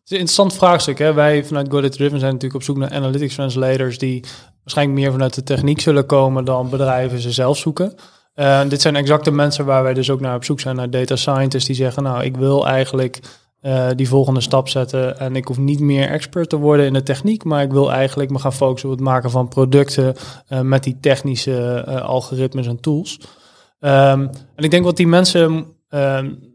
een 0.07 0.17
interessant 0.17 0.53
vraagstuk. 0.53 0.97
Hè? 0.97 1.13
Wij 1.13 1.45
vanuit 1.45 1.71
Godit 1.71 1.91
Driven 1.91 2.19
zijn 2.19 2.33
natuurlijk 2.33 2.61
op 2.61 2.63
zoek 2.63 2.77
naar 2.77 2.91
analytics 2.91 3.35
translators 3.35 3.97
die 3.97 4.23
waarschijnlijk 4.63 4.99
meer 4.99 5.11
vanuit 5.11 5.33
de 5.33 5.43
techniek 5.43 5.81
zullen 5.81 6.05
komen 6.05 6.45
dan 6.45 6.69
bedrijven 6.69 7.19
ze 7.19 7.31
zelf 7.31 7.57
zoeken. 7.57 7.93
Uh, 8.35 8.61
dit 8.67 8.81
zijn 8.81 8.95
exacte 8.95 9.31
mensen 9.31 9.65
waar 9.65 9.83
wij 9.83 9.93
dus 9.93 10.09
ook 10.09 10.19
naar 10.19 10.35
op 10.35 10.43
zoek 10.43 10.59
zijn, 10.59 10.75
naar 10.75 10.89
data 10.89 11.15
scientists 11.15 11.67
die 11.67 11.75
zeggen, 11.75 12.03
nou, 12.03 12.23
ik 12.23 12.37
wil 12.37 12.67
eigenlijk 12.67 13.19
uh, 13.61 13.87
die 13.95 14.07
volgende 14.07 14.41
stap 14.41 14.69
zetten 14.69 15.19
en 15.19 15.35
ik 15.35 15.47
hoef 15.47 15.57
niet 15.57 15.79
meer 15.79 16.09
expert 16.09 16.49
te 16.49 16.57
worden 16.57 16.85
in 16.85 16.93
de 16.93 17.03
techniek, 17.03 17.43
maar 17.43 17.63
ik 17.63 17.71
wil 17.71 17.91
eigenlijk 17.91 18.29
me 18.29 18.39
gaan 18.39 18.53
focussen 18.53 18.89
op 18.89 18.95
het 18.95 19.05
maken 19.05 19.31
van 19.31 19.47
producten 19.47 20.15
uh, 20.49 20.61
met 20.61 20.83
die 20.83 20.97
technische 20.99 21.85
algoritmes 22.01 22.67
en 22.67 22.79
tools. 22.79 23.19
Um, 23.79 24.29
en 24.55 24.63
ik 24.63 24.71
denk 24.71 24.83
wat 24.83 24.97
die 24.97 25.07
mensen 25.07 25.65
um, 25.89 26.53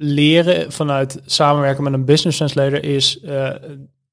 leren 0.00 0.72
vanuit 0.72 1.20
samenwerken 1.24 1.84
met 1.84 1.92
een 1.92 2.04
business 2.04 2.36
translator 2.36 2.84
is 2.84 3.20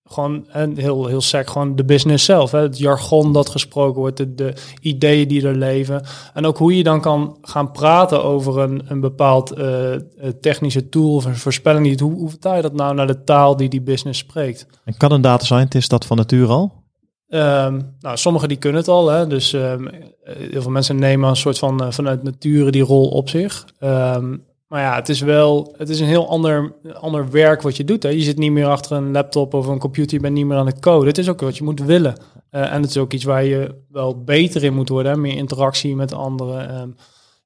gewoon 0.08 0.48
en 0.50 0.78
heel, 0.78 1.06
heel 1.06 1.22
sec, 1.22 1.50
gewoon 1.50 1.76
de 1.76 1.86
business 1.86 2.26
zelf. 2.26 2.52
Hè? 2.52 2.60
Het 2.60 2.78
jargon 2.78 3.34
dat 3.34 3.50
gesproken 3.50 4.00
wordt, 4.00 4.18
de, 4.18 4.36
de, 4.36 4.54
ideeën 4.82 5.28
die 5.28 5.48
er 5.48 5.56
leven. 5.56 6.06
En 6.34 6.46
ook 6.46 6.58
hoe 6.58 6.78
je 6.78 6.84
dan 6.84 7.02
kan 7.02 7.38
gaan 7.42 7.72
praten 7.72 8.24
over 8.24 8.60
een, 8.60 8.84
een 8.88 9.00
bepaald 9.00 9.58
uh, 9.58 9.96
technische 10.42 10.90
tool 10.90 11.16
of 11.16 11.26
een 11.26 11.36
voorspelling. 11.36 11.86
Die, 11.86 12.08
hoe, 12.08 12.20
hoe 12.20 12.30
vertaal 12.30 12.56
je 12.56 12.62
dat 12.62 12.74
nou 12.74 12.96
naar 12.96 13.08
de 13.08 13.24
taal 13.24 13.56
die 13.56 13.70
die 13.70 13.82
business 13.82 14.20
spreekt? 14.20 14.68
En 14.84 14.98
kan 14.98 15.12
een 15.12 15.22
data 15.22 15.46
scientist 15.46 15.90
dat 15.90 16.06
van 16.06 16.18
nature 16.18 16.52
al? 16.52 16.84
Um, 17.28 17.96
nou, 18.00 18.18
sommigen 18.18 18.48
die 18.48 18.58
kunnen 18.58 18.80
het 18.80 18.90
al. 18.90 19.10
Hè? 19.10 19.28
Dus 19.28 19.54
um, 19.54 19.90
heel 20.24 20.62
veel 20.62 20.72
mensen 20.72 20.96
nemen 20.96 21.30
een 21.30 21.36
soort 21.36 21.60
van 21.60 21.84
uh, 21.84 21.92
vanuit 21.92 22.24
nature 22.24 22.72
die 22.72 22.84
rol 22.84 23.08
op 23.08 23.30
zich. 23.30 23.66
Um, 23.80 24.44
maar 24.68 24.82
ja, 24.82 24.96
het 24.96 25.10
is 25.10 25.22
wel, 25.22 25.74
het 25.78 25.90
is 25.90 26.00
een 26.00 26.08
heel 26.08 26.30
ander, 26.30 26.74
ander 26.94 27.32
werk 27.32 27.62
wat 27.62 27.78
je 27.78 27.84
doet. 27.84 28.04
Hè. 28.04 28.10
Je 28.10 28.22
zit 28.22 28.38
niet 28.38 28.52
meer 28.52 28.68
achter 28.68 28.98
een 28.98 29.12
laptop 29.12 29.54
of 29.54 29.68
een 29.68 29.80
computer, 29.80 30.14
je 30.14 30.22
bent 30.22 30.34
niet 30.34 30.46
meer 30.46 30.58
aan 30.58 30.66
het 30.66 30.80
code. 30.80 31.08
Het 31.08 31.18
is 31.18 31.30
ook 31.30 31.42
wat 31.42 31.58
je 31.58 31.64
moet 31.64 31.80
willen. 31.80 32.16
Uh, 32.52 32.74
en 32.74 32.82
het 32.82 32.90
is 32.90 32.98
ook 32.98 33.14
iets 33.14 33.24
waar 33.24 33.44
je 33.44 33.76
wel 33.90 34.24
beter 34.24 34.64
in 34.64 34.74
moet 34.74 34.90
worden, 34.90 35.12
hè. 35.12 35.18
meer 35.18 35.36
interactie 35.36 35.96
met 35.96 36.14
anderen. 36.14 36.82
Um, 36.82 36.96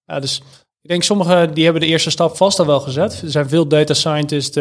ja, 0.05 0.19
dus 0.19 0.41
ik 0.81 0.89
denk 0.89 1.03
sommigen 1.03 1.53
die 1.53 1.63
hebben 1.63 1.81
de 1.81 1.87
eerste 1.87 2.09
stap 2.09 2.37
vast 2.37 2.59
al 2.59 2.65
wel 2.65 2.79
gezet. 2.79 3.21
Er 3.21 3.31
zijn 3.31 3.49
veel 3.49 3.67
data 3.67 3.93
scientists, 3.93 4.59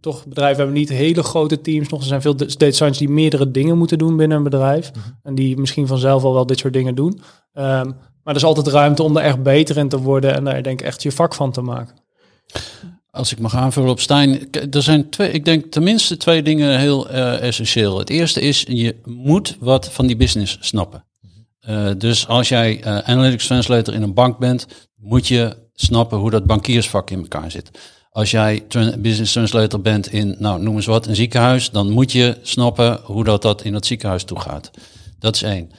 toch 0.00 0.26
bedrijven 0.26 0.56
hebben 0.56 0.74
niet 0.74 0.88
hele 0.88 1.22
grote 1.22 1.60
teams 1.60 1.88
nog. 1.88 2.00
Er 2.00 2.06
zijn 2.06 2.22
veel 2.22 2.36
data 2.36 2.50
scientists 2.54 2.98
die 2.98 3.08
meerdere 3.08 3.50
dingen 3.50 3.78
moeten 3.78 3.98
doen 3.98 4.16
binnen 4.16 4.36
een 4.36 4.42
bedrijf. 4.42 4.90
Mhm. 4.90 5.08
En 5.22 5.34
die 5.34 5.56
misschien 5.56 5.86
vanzelf 5.86 6.24
al 6.24 6.34
wel 6.34 6.46
dit 6.46 6.58
soort 6.58 6.72
dingen 6.72 6.94
doen. 6.94 7.20
Um, 7.54 7.96
maar 8.24 8.34
er 8.34 8.40
is 8.40 8.46
altijd 8.46 8.66
ruimte 8.66 9.02
om 9.02 9.16
er 9.16 9.22
echt 9.22 9.42
beter 9.42 9.76
in 9.76 9.88
te 9.88 9.98
worden 10.00 10.34
en 10.34 10.44
daar 10.44 10.62
denk 10.62 10.80
ik 10.80 10.86
echt 10.86 11.02
je 11.02 11.12
vak 11.12 11.34
van 11.34 11.52
te 11.52 11.60
maken. 11.60 11.96
Als 13.10 13.32
ik 13.32 13.38
mag 13.38 13.56
aanvullen 13.56 13.90
op 13.90 14.00
Stijn, 14.00 14.50
er 14.70 14.82
zijn 14.82 15.10
twee, 15.10 15.30
ik 15.30 15.44
denk 15.44 15.72
tenminste 15.72 16.16
twee 16.16 16.42
dingen 16.42 16.78
heel 16.78 17.10
uh, 17.10 17.42
essentieel. 17.42 17.98
Het 17.98 18.10
eerste 18.10 18.40
is, 18.40 18.64
je 18.68 18.96
moet 19.04 19.56
wat 19.60 19.92
van 19.92 20.06
die 20.06 20.16
business 20.16 20.56
snappen. 20.60 21.04
Uh, 21.68 21.90
dus 21.98 22.28
als 22.28 22.48
jij 22.48 22.78
uh, 22.78 22.98
analytics 22.98 23.46
translator 23.46 23.94
in 23.94 24.02
een 24.02 24.14
bank 24.14 24.38
bent, 24.38 24.66
moet 24.96 25.28
je 25.28 25.56
snappen 25.74 26.18
hoe 26.18 26.30
dat 26.30 26.44
bankiersvak 26.44 27.10
in 27.10 27.18
elkaar 27.20 27.50
zit. 27.50 27.70
Als 28.10 28.30
jij 28.30 28.64
business 28.98 29.32
translator 29.32 29.80
bent 29.80 30.12
in, 30.12 30.36
nou 30.38 30.62
noem 30.62 30.76
eens 30.76 30.86
wat, 30.86 31.06
een 31.06 31.16
ziekenhuis, 31.16 31.70
dan 31.70 31.90
moet 31.90 32.12
je 32.12 32.36
snappen 32.42 33.00
hoe 33.04 33.24
dat, 33.24 33.42
dat 33.42 33.62
in 33.62 33.74
het 33.74 33.86
ziekenhuis 33.86 34.24
toe 34.24 34.40
gaat. 34.40 34.70
Dat 35.18 35.34
is 35.34 35.42
één. 35.42 35.70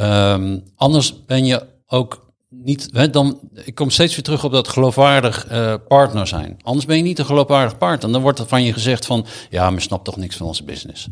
Um, 0.00 0.62
anders 0.74 1.24
ben 1.24 1.44
je 1.44 1.62
ook 1.86 2.24
niet, 2.48 3.12
dan, 3.12 3.40
ik 3.64 3.74
kom 3.74 3.90
steeds 3.90 4.14
weer 4.14 4.24
terug 4.24 4.44
op 4.44 4.52
dat 4.52 4.68
geloofwaardig 4.68 5.50
uh, 5.50 5.74
partner 5.88 6.26
zijn. 6.26 6.56
Anders 6.62 6.86
ben 6.86 6.96
je 6.96 7.02
niet 7.02 7.18
een 7.18 7.26
geloofwaardig 7.26 7.78
partner. 7.78 8.12
Dan 8.12 8.22
wordt 8.22 8.38
er 8.38 8.46
van 8.46 8.62
je 8.62 8.72
gezegd 8.72 9.06
van, 9.06 9.26
ja, 9.50 9.70
maar 9.70 9.80
snapt 9.80 10.04
toch 10.04 10.16
niks 10.16 10.36
van 10.36 10.46
onze 10.46 10.64
business. 10.64 11.08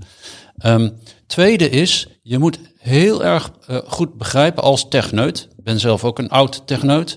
Um, 0.64 0.98
tweede 1.26 1.70
is, 1.70 2.08
je 2.22 2.38
moet 2.38 2.58
heel 2.78 3.24
erg 3.24 3.50
uh, 3.70 3.78
goed 3.86 4.16
begrijpen 4.16 4.62
als 4.62 4.88
techneut. 4.88 5.48
Ik 5.56 5.64
ben 5.64 5.80
zelf 5.80 6.04
ook 6.04 6.18
een 6.18 6.28
oud 6.28 6.66
techneut. 6.66 7.16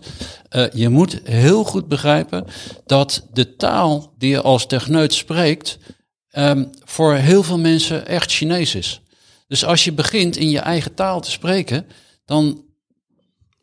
Uh, 0.55 0.65
je 0.71 0.89
moet 0.89 1.19
heel 1.23 1.63
goed 1.63 1.87
begrijpen 1.87 2.45
dat 2.85 3.27
de 3.33 3.55
taal 3.55 4.13
die 4.17 4.29
je 4.29 4.41
als 4.41 4.65
techneut 4.65 5.13
spreekt, 5.13 5.77
um, 6.31 6.69
voor 6.83 7.13
heel 7.13 7.43
veel 7.43 7.59
mensen 7.59 8.07
echt 8.07 8.31
Chinees 8.31 8.75
is. 8.75 9.01
Dus 9.47 9.65
als 9.65 9.83
je 9.83 9.93
begint 9.93 10.35
in 10.35 10.49
je 10.49 10.59
eigen 10.59 10.93
taal 10.93 11.21
te 11.21 11.31
spreken, 11.31 11.87
dan 12.25 12.65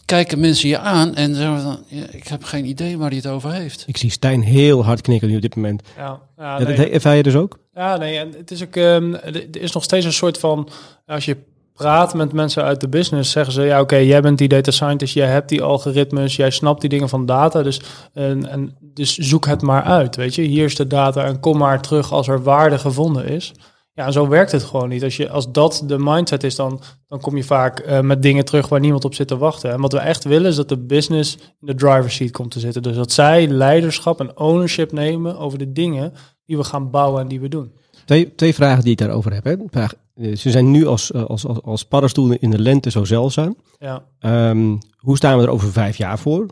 kijken 0.04 0.40
mensen 0.40 0.68
je 0.68 0.78
aan 0.78 1.14
en 1.14 1.34
zeggen 1.34 1.64
dan, 1.64 1.78
ja, 1.86 2.04
ik 2.10 2.26
heb 2.28 2.44
geen 2.44 2.64
idee 2.64 2.98
waar 2.98 3.08
hij 3.08 3.16
het 3.16 3.26
over 3.26 3.52
heeft. 3.52 3.84
Ik 3.86 3.96
zie 3.96 4.10
Stijn 4.10 4.42
heel 4.42 4.84
hard 4.84 5.00
knikken 5.00 5.28
nu 5.28 5.36
op 5.36 5.42
dit 5.42 5.56
moment. 5.56 5.82
Ja, 5.96 6.20
ja, 6.36 6.58
nee. 6.58 6.76
dat 6.76 6.86
ervaar 6.86 7.16
je 7.16 7.22
dus 7.22 7.34
ook? 7.34 7.58
Ja, 7.74 7.96
nee, 7.96 8.18
en 8.18 8.32
het 8.36 8.50
is 8.50 8.62
ook, 8.62 8.76
um, 8.76 9.14
er 9.14 9.60
is 9.60 9.72
nog 9.72 9.82
steeds 9.82 10.04
een 10.04 10.12
soort 10.12 10.38
van, 10.38 10.68
als 11.06 11.24
je 11.24 11.36
praat 11.74 12.14
met 12.14 12.32
mensen 12.32 12.62
uit 12.62 12.80
de 12.80 12.88
business, 12.88 13.30
zeggen 13.30 13.52
ze, 13.52 13.62
ja 13.62 13.80
oké, 13.80 13.96
jij 13.96 14.20
bent 14.20 14.38
die 14.38 14.48
data 14.48 14.70
scientist, 14.70 15.14
jij 15.14 15.28
hebt 15.28 15.48
die 15.48 15.62
algoritmes, 15.62 16.36
jij 16.36 16.50
snapt 16.50 16.80
die 16.80 16.90
dingen 16.90 17.08
van 17.08 17.26
data, 17.26 17.62
dus, 17.62 17.80
en, 18.12 18.48
en, 18.48 18.76
dus 18.80 19.16
zoek 19.16 19.46
het 19.46 19.62
maar 19.62 19.82
uit, 19.82 20.16
weet 20.16 20.34
je. 20.34 20.42
Hier 20.42 20.64
is 20.64 20.76
de 20.76 20.86
data 20.86 21.24
en 21.24 21.40
kom 21.40 21.58
maar 21.58 21.80
terug 21.82 22.12
als 22.12 22.28
er 22.28 22.42
waarde 22.42 22.78
gevonden 22.78 23.26
is. 23.26 23.52
Ja, 23.96 24.10
zo 24.10 24.28
werkt 24.28 24.52
het 24.52 24.62
gewoon 24.62 24.88
niet. 24.88 25.02
Als, 25.02 25.16
je, 25.16 25.30
als 25.30 25.52
dat 25.52 25.82
de 25.86 25.98
mindset 25.98 26.44
is, 26.44 26.54
dan, 26.54 26.80
dan 27.08 27.20
kom 27.20 27.36
je 27.36 27.44
vaak 27.44 27.86
uh, 27.86 28.00
met 28.00 28.22
dingen 28.22 28.44
terug 28.44 28.68
waar 28.68 28.80
niemand 28.80 29.04
op 29.04 29.14
zit 29.14 29.28
te 29.28 29.36
wachten. 29.36 29.72
En 29.72 29.80
wat 29.80 29.92
we 29.92 29.98
echt 29.98 30.24
willen 30.24 30.50
is 30.50 30.56
dat 30.56 30.68
de 30.68 30.78
business 30.78 31.36
in 31.60 31.66
de 31.66 31.74
driver's 31.74 32.14
seat 32.14 32.30
komt 32.30 32.50
te 32.50 32.60
zitten. 32.60 32.82
Dus 32.82 32.96
dat 32.96 33.12
zij 33.12 33.46
leiderschap 33.46 34.20
en 34.20 34.38
ownership 34.38 34.92
nemen 34.92 35.38
over 35.38 35.58
de 35.58 35.72
dingen 35.72 36.12
die 36.46 36.56
we 36.56 36.64
gaan 36.64 36.90
bouwen 36.90 37.20
en 37.20 37.28
die 37.28 37.40
we 37.40 37.48
doen. 37.48 37.72
Twee, 38.04 38.34
twee 38.34 38.54
vragen 38.54 38.82
die 38.82 38.92
ik 38.92 38.98
daarover 38.98 39.32
heb. 39.32 39.44
Hè. 39.44 39.56
Vraag, 39.70 39.94
eh, 40.14 40.36
ze 40.36 40.50
zijn 40.50 40.70
nu 40.70 40.86
als, 40.86 41.12
eh, 41.12 41.24
als, 41.24 41.46
als, 41.46 41.62
als 41.62 41.84
paddenstoelen 41.84 42.40
in 42.40 42.50
de 42.50 42.58
lente 42.58 42.90
zo 42.90 43.04
zeldzaam. 43.04 43.56
Ja. 43.78 44.04
Um, 44.50 44.78
hoe 44.96 45.16
staan 45.16 45.38
we 45.38 45.44
er 45.44 45.50
over 45.50 45.72
vijf 45.72 45.96
jaar 45.96 46.18
voor? 46.18 46.46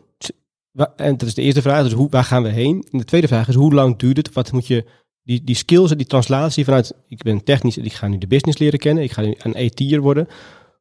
En 0.95 1.17
dat 1.17 1.27
is 1.27 1.33
de 1.33 1.41
eerste 1.41 1.61
vraag, 1.61 1.83
dus 1.83 1.93
hoe, 1.93 2.09
waar 2.09 2.23
gaan 2.23 2.43
we 2.43 2.49
heen? 2.49 2.87
En 2.91 2.97
de 2.97 3.05
tweede 3.05 3.27
vraag 3.27 3.47
is, 3.47 3.55
hoe 3.55 3.73
lang 3.73 3.97
duurt 3.97 4.17
het? 4.17 4.33
Wat 4.33 4.51
moet 4.51 4.67
je 4.67 4.85
die, 5.23 5.43
die 5.43 5.55
skills 5.55 5.91
en 5.91 5.97
die 5.97 6.07
translatie 6.07 6.63
vanuit, 6.63 6.93
ik 7.07 7.23
ben 7.23 7.43
technisch 7.43 7.77
en 7.77 7.85
ik 7.85 7.93
ga 7.93 8.07
nu 8.07 8.17
de 8.17 8.27
business 8.27 8.57
leren 8.57 8.79
kennen, 8.79 9.03
ik 9.03 9.11
ga 9.11 9.21
nu 9.21 9.35
een 9.37 9.55
AT'er 9.55 10.01
worden. 10.01 10.27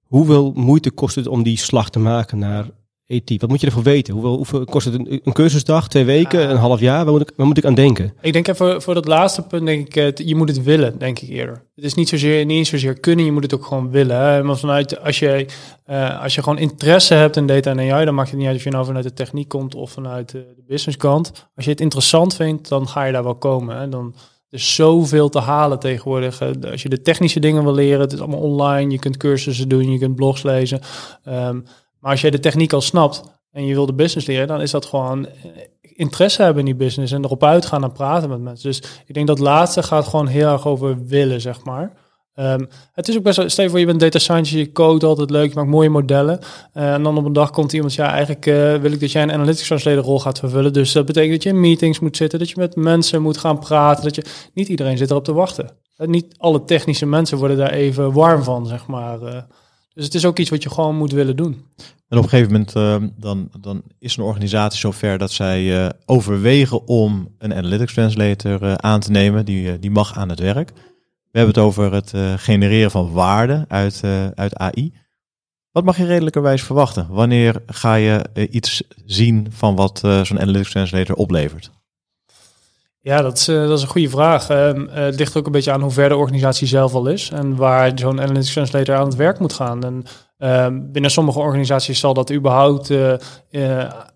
Hoeveel 0.02 0.52
moeite 0.54 0.90
kost 0.90 1.14
het 1.14 1.26
om 1.26 1.42
die 1.42 1.58
slag 1.58 1.90
te 1.90 1.98
maken 1.98 2.38
naar 2.38 2.70
AT? 3.08 3.40
Wat 3.40 3.48
moet 3.48 3.60
je 3.60 3.66
ervoor 3.66 3.82
weten? 3.82 4.12
Hoeveel, 4.12 4.36
hoeveel 4.36 4.64
kost 4.64 4.84
het 4.84 4.94
een, 4.94 5.20
een 5.24 5.32
cursusdag, 5.32 5.88
twee 5.88 6.04
weken, 6.04 6.50
een 6.50 6.56
half 6.56 6.80
jaar? 6.80 7.04
Waar 7.04 7.12
moet, 7.12 7.22
ik, 7.22 7.32
waar 7.36 7.46
moet 7.46 7.58
ik 7.58 7.64
aan 7.64 7.74
denken? 7.74 8.14
Ik 8.20 8.32
denk 8.32 8.48
even 8.48 8.82
voor 8.82 8.94
dat 8.94 9.06
laatste 9.06 9.42
punt, 9.42 9.66
denk 9.66 9.94
ik, 9.94 10.18
je 10.18 10.34
moet 10.34 10.48
het 10.48 10.62
willen, 10.62 10.98
denk 10.98 11.18
ik 11.18 11.28
eerder. 11.28 11.64
Het 11.74 11.84
is 11.84 11.94
niet 11.94 12.08
zozeer, 12.08 12.44
niet 12.44 12.66
zozeer 12.66 13.00
kunnen, 13.00 13.24
je 13.24 13.32
moet 13.32 13.42
het 13.42 13.54
ook 13.54 13.64
gewoon 13.64 13.90
willen. 13.90 14.16
Hè? 14.16 14.42
Maar 14.42 14.56
vanuit, 14.56 15.00
als 15.00 15.18
je, 15.18 15.46
uh, 15.86 16.22
als 16.22 16.34
je 16.34 16.42
gewoon 16.42 16.58
interesse 16.58 17.14
hebt 17.14 17.36
in 17.36 17.46
data 17.46 17.70
en 17.70 17.92
AI, 17.92 18.04
dan 18.04 18.14
maakt 18.14 18.30
het 18.30 18.38
niet 18.38 18.48
uit 18.48 18.56
of 18.56 18.64
je 18.64 18.70
nou 18.70 18.84
vanuit 18.84 19.04
de 19.04 19.12
techniek 19.12 19.48
komt 19.48 19.74
of 19.74 19.90
vanuit 19.90 20.30
de, 20.30 20.52
de 20.56 20.64
business 20.66 20.96
kant. 20.96 21.48
Als 21.56 21.64
je 21.64 21.70
het 21.70 21.80
interessant 21.80 22.34
vindt, 22.34 22.68
dan 22.68 22.88
ga 22.88 23.04
je 23.04 23.12
daar 23.12 23.24
wel 23.24 23.34
komen. 23.34 23.78
Hè? 23.78 23.88
Dan, 23.88 24.14
er 24.52 24.58
is 24.58 24.74
zoveel 24.74 25.28
te 25.28 25.38
halen 25.38 25.78
tegenwoordig. 25.78 26.42
Als 26.70 26.82
je 26.82 26.88
de 26.88 27.02
technische 27.02 27.40
dingen 27.40 27.64
wil 27.64 27.74
leren, 27.74 28.00
het 28.00 28.12
is 28.12 28.20
allemaal 28.20 28.40
online. 28.40 28.90
Je 28.90 28.98
kunt 28.98 29.16
cursussen 29.16 29.68
doen, 29.68 29.90
je 29.90 29.98
kunt 29.98 30.14
blogs 30.14 30.42
lezen. 30.42 30.80
Um, 31.28 31.64
maar 31.98 32.10
als 32.10 32.20
jij 32.20 32.30
de 32.30 32.40
techniek 32.40 32.72
al 32.72 32.80
snapt 32.80 33.22
en 33.50 33.66
je 33.66 33.74
wil 33.74 33.86
de 33.86 33.94
business 33.94 34.26
leren, 34.26 34.46
dan 34.46 34.60
is 34.60 34.70
dat 34.70 34.86
gewoon 34.86 35.26
eh, 35.26 35.32
interesse 35.82 36.42
hebben 36.42 36.58
in 36.58 36.64
die 36.64 36.84
business 36.84 37.12
en 37.12 37.24
erop 37.24 37.44
uitgaan 37.44 37.82
en 37.82 37.92
praten 37.92 38.28
met 38.28 38.40
mensen. 38.40 38.68
Dus 38.68 38.82
ik 39.06 39.14
denk 39.14 39.26
dat 39.26 39.38
laatste 39.38 39.82
gaat 39.82 40.06
gewoon 40.06 40.26
heel 40.26 40.48
erg 40.48 40.66
over 40.66 41.06
willen, 41.06 41.40
zeg 41.40 41.64
maar. 41.64 41.92
Um, 42.34 42.68
het 42.92 43.08
is 43.08 43.16
ook 43.16 43.22
best 43.22 43.36
wel, 43.36 43.48
stel 43.48 43.64
je 43.64 43.70
voor 43.70 43.78
je 43.78 43.86
bent 43.86 44.00
data 44.00 44.18
scientist, 44.18 44.54
je 44.54 44.72
code 44.72 45.06
altijd 45.06 45.30
leuk, 45.30 45.48
je 45.48 45.54
maakt 45.54 45.68
mooie 45.68 45.88
modellen. 45.88 46.38
Uh, 46.74 46.92
en 46.92 47.02
dan 47.02 47.18
op 47.18 47.24
een 47.24 47.32
dag 47.32 47.50
komt 47.50 47.72
iemand, 47.72 47.94
ja 47.94 48.10
eigenlijk 48.10 48.46
uh, 48.46 48.74
wil 48.74 48.92
ik 48.92 49.00
dat 49.00 49.12
jij 49.12 49.22
een 49.22 49.32
analytics 49.32 49.66
translator 49.66 50.04
rol 50.04 50.20
gaat 50.20 50.38
vervullen. 50.38 50.72
Dus 50.72 50.92
dat 50.92 51.06
betekent 51.06 51.32
dat 51.32 51.42
je 51.42 51.48
in 51.48 51.60
meetings 51.60 52.00
moet 52.00 52.16
zitten, 52.16 52.38
dat 52.38 52.48
je 52.48 52.54
met 52.58 52.76
mensen 52.76 53.22
moet 53.22 53.38
gaan 53.38 53.58
praten. 53.58 54.04
Dat 54.04 54.14
je, 54.14 54.24
niet 54.54 54.68
iedereen 54.68 54.98
zit 54.98 55.10
erop 55.10 55.24
te 55.24 55.32
wachten. 55.32 55.70
Uh, 55.98 56.06
niet 56.06 56.34
alle 56.38 56.64
technische 56.64 57.06
mensen 57.06 57.38
worden 57.38 57.56
daar 57.56 57.72
even 57.72 58.12
warm 58.12 58.42
van, 58.42 58.66
zeg 58.66 58.86
maar. 58.86 59.18
dus 59.94 60.04
het 60.04 60.14
is 60.14 60.24
ook 60.24 60.38
iets 60.38 60.50
wat 60.50 60.62
je 60.62 60.70
gewoon 60.70 60.96
moet 60.96 61.12
willen 61.12 61.36
doen. 61.36 61.64
En 62.08 62.18
op 62.18 62.24
een 62.24 62.30
gegeven 62.30 62.52
moment 62.52 62.74
ehm, 62.74 63.08
dan, 63.16 63.48
dan 63.60 63.82
is 63.98 64.16
een 64.16 64.24
organisatie 64.24 64.80
zover 64.80 65.18
dat 65.18 65.30
zij 65.30 65.92
overwegen 66.04 66.86
om 66.86 67.28
een 67.38 67.54
analytics 67.54 67.94
translator 67.94 68.78
aan 68.78 69.00
te 69.00 69.10
nemen. 69.10 69.44
Die, 69.44 69.78
die 69.78 69.90
mag 69.90 70.16
aan 70.16 70.28
het 70.28 70.40
werk. 70.40 70.72
We 71.32 71.38
hebben 71.38 71.54
het 71.54 71.64
over 71.64 71.92
het 71.92 72.12
uh, 72.14 72.32
genereren 72.36 72.90
van 72.90 73.12
waarde 73.12 73.64
uit, 73.68 74.02
uh, 74.04 74.26
uit 74.26 74.56
AI. 74.56 74.94
Wat 75.70 75.84
mag 75.84 75.96
je 75.96 76.06
redelijkerwijs 76.06 76.62
verwachten? 76.62 77.06
Wanneer 77.10 77.62
ga 77.66 77.94
je 77.94 78.24
uh, 78.34 78.46
iets 78.50 78.82
zien 79.04 79.46
van 79.50 79.76
wat 79.76 79.98
zo'n 79.98 80.40
Analytics 80.40 80.70
Translator 80.70 81.16
oplevert? 81.16 81.70
Ja, 83.00 83.22
dat 83.22 83.38
is, 83.38 83.44
dat 83.44 83.78
is 83.78 83.82
een 83.82 83.88
goede 83.88 84.08
vraag. 84.08 84.48
Ehm, 84.48 84.86
het 84.88 85.18
ligt 85.18 85.36
ook 85.36 85.46
een 85.46 85.52
beetje 85.52 85.72
aan 85.72 85.82
hoe 85.82 85.90
ver 85.90 86.08
de 86.08 86.16
organisatie 86.16 86.66
zelf 86.66 86.94
al 86.94 87.06
is 87.06 87.30
en 87.30 87.56
waar 87.56 87.92
zo'n 87.94 88.20
Analytics 88.20 88.52
Translator 88.52 88.94
aan 88.94 89.06
het 89.06 89.16
werk 89.16 89.38
moet 89.38 89.52
gaan. 89.52 90.04
Binnen 90.82 91.10
sommige 91.10 91.38
organisaties 91.38 92.00
zal 92.00 92.14
dat 92.14 92.32
überhaupt 92.32 92.92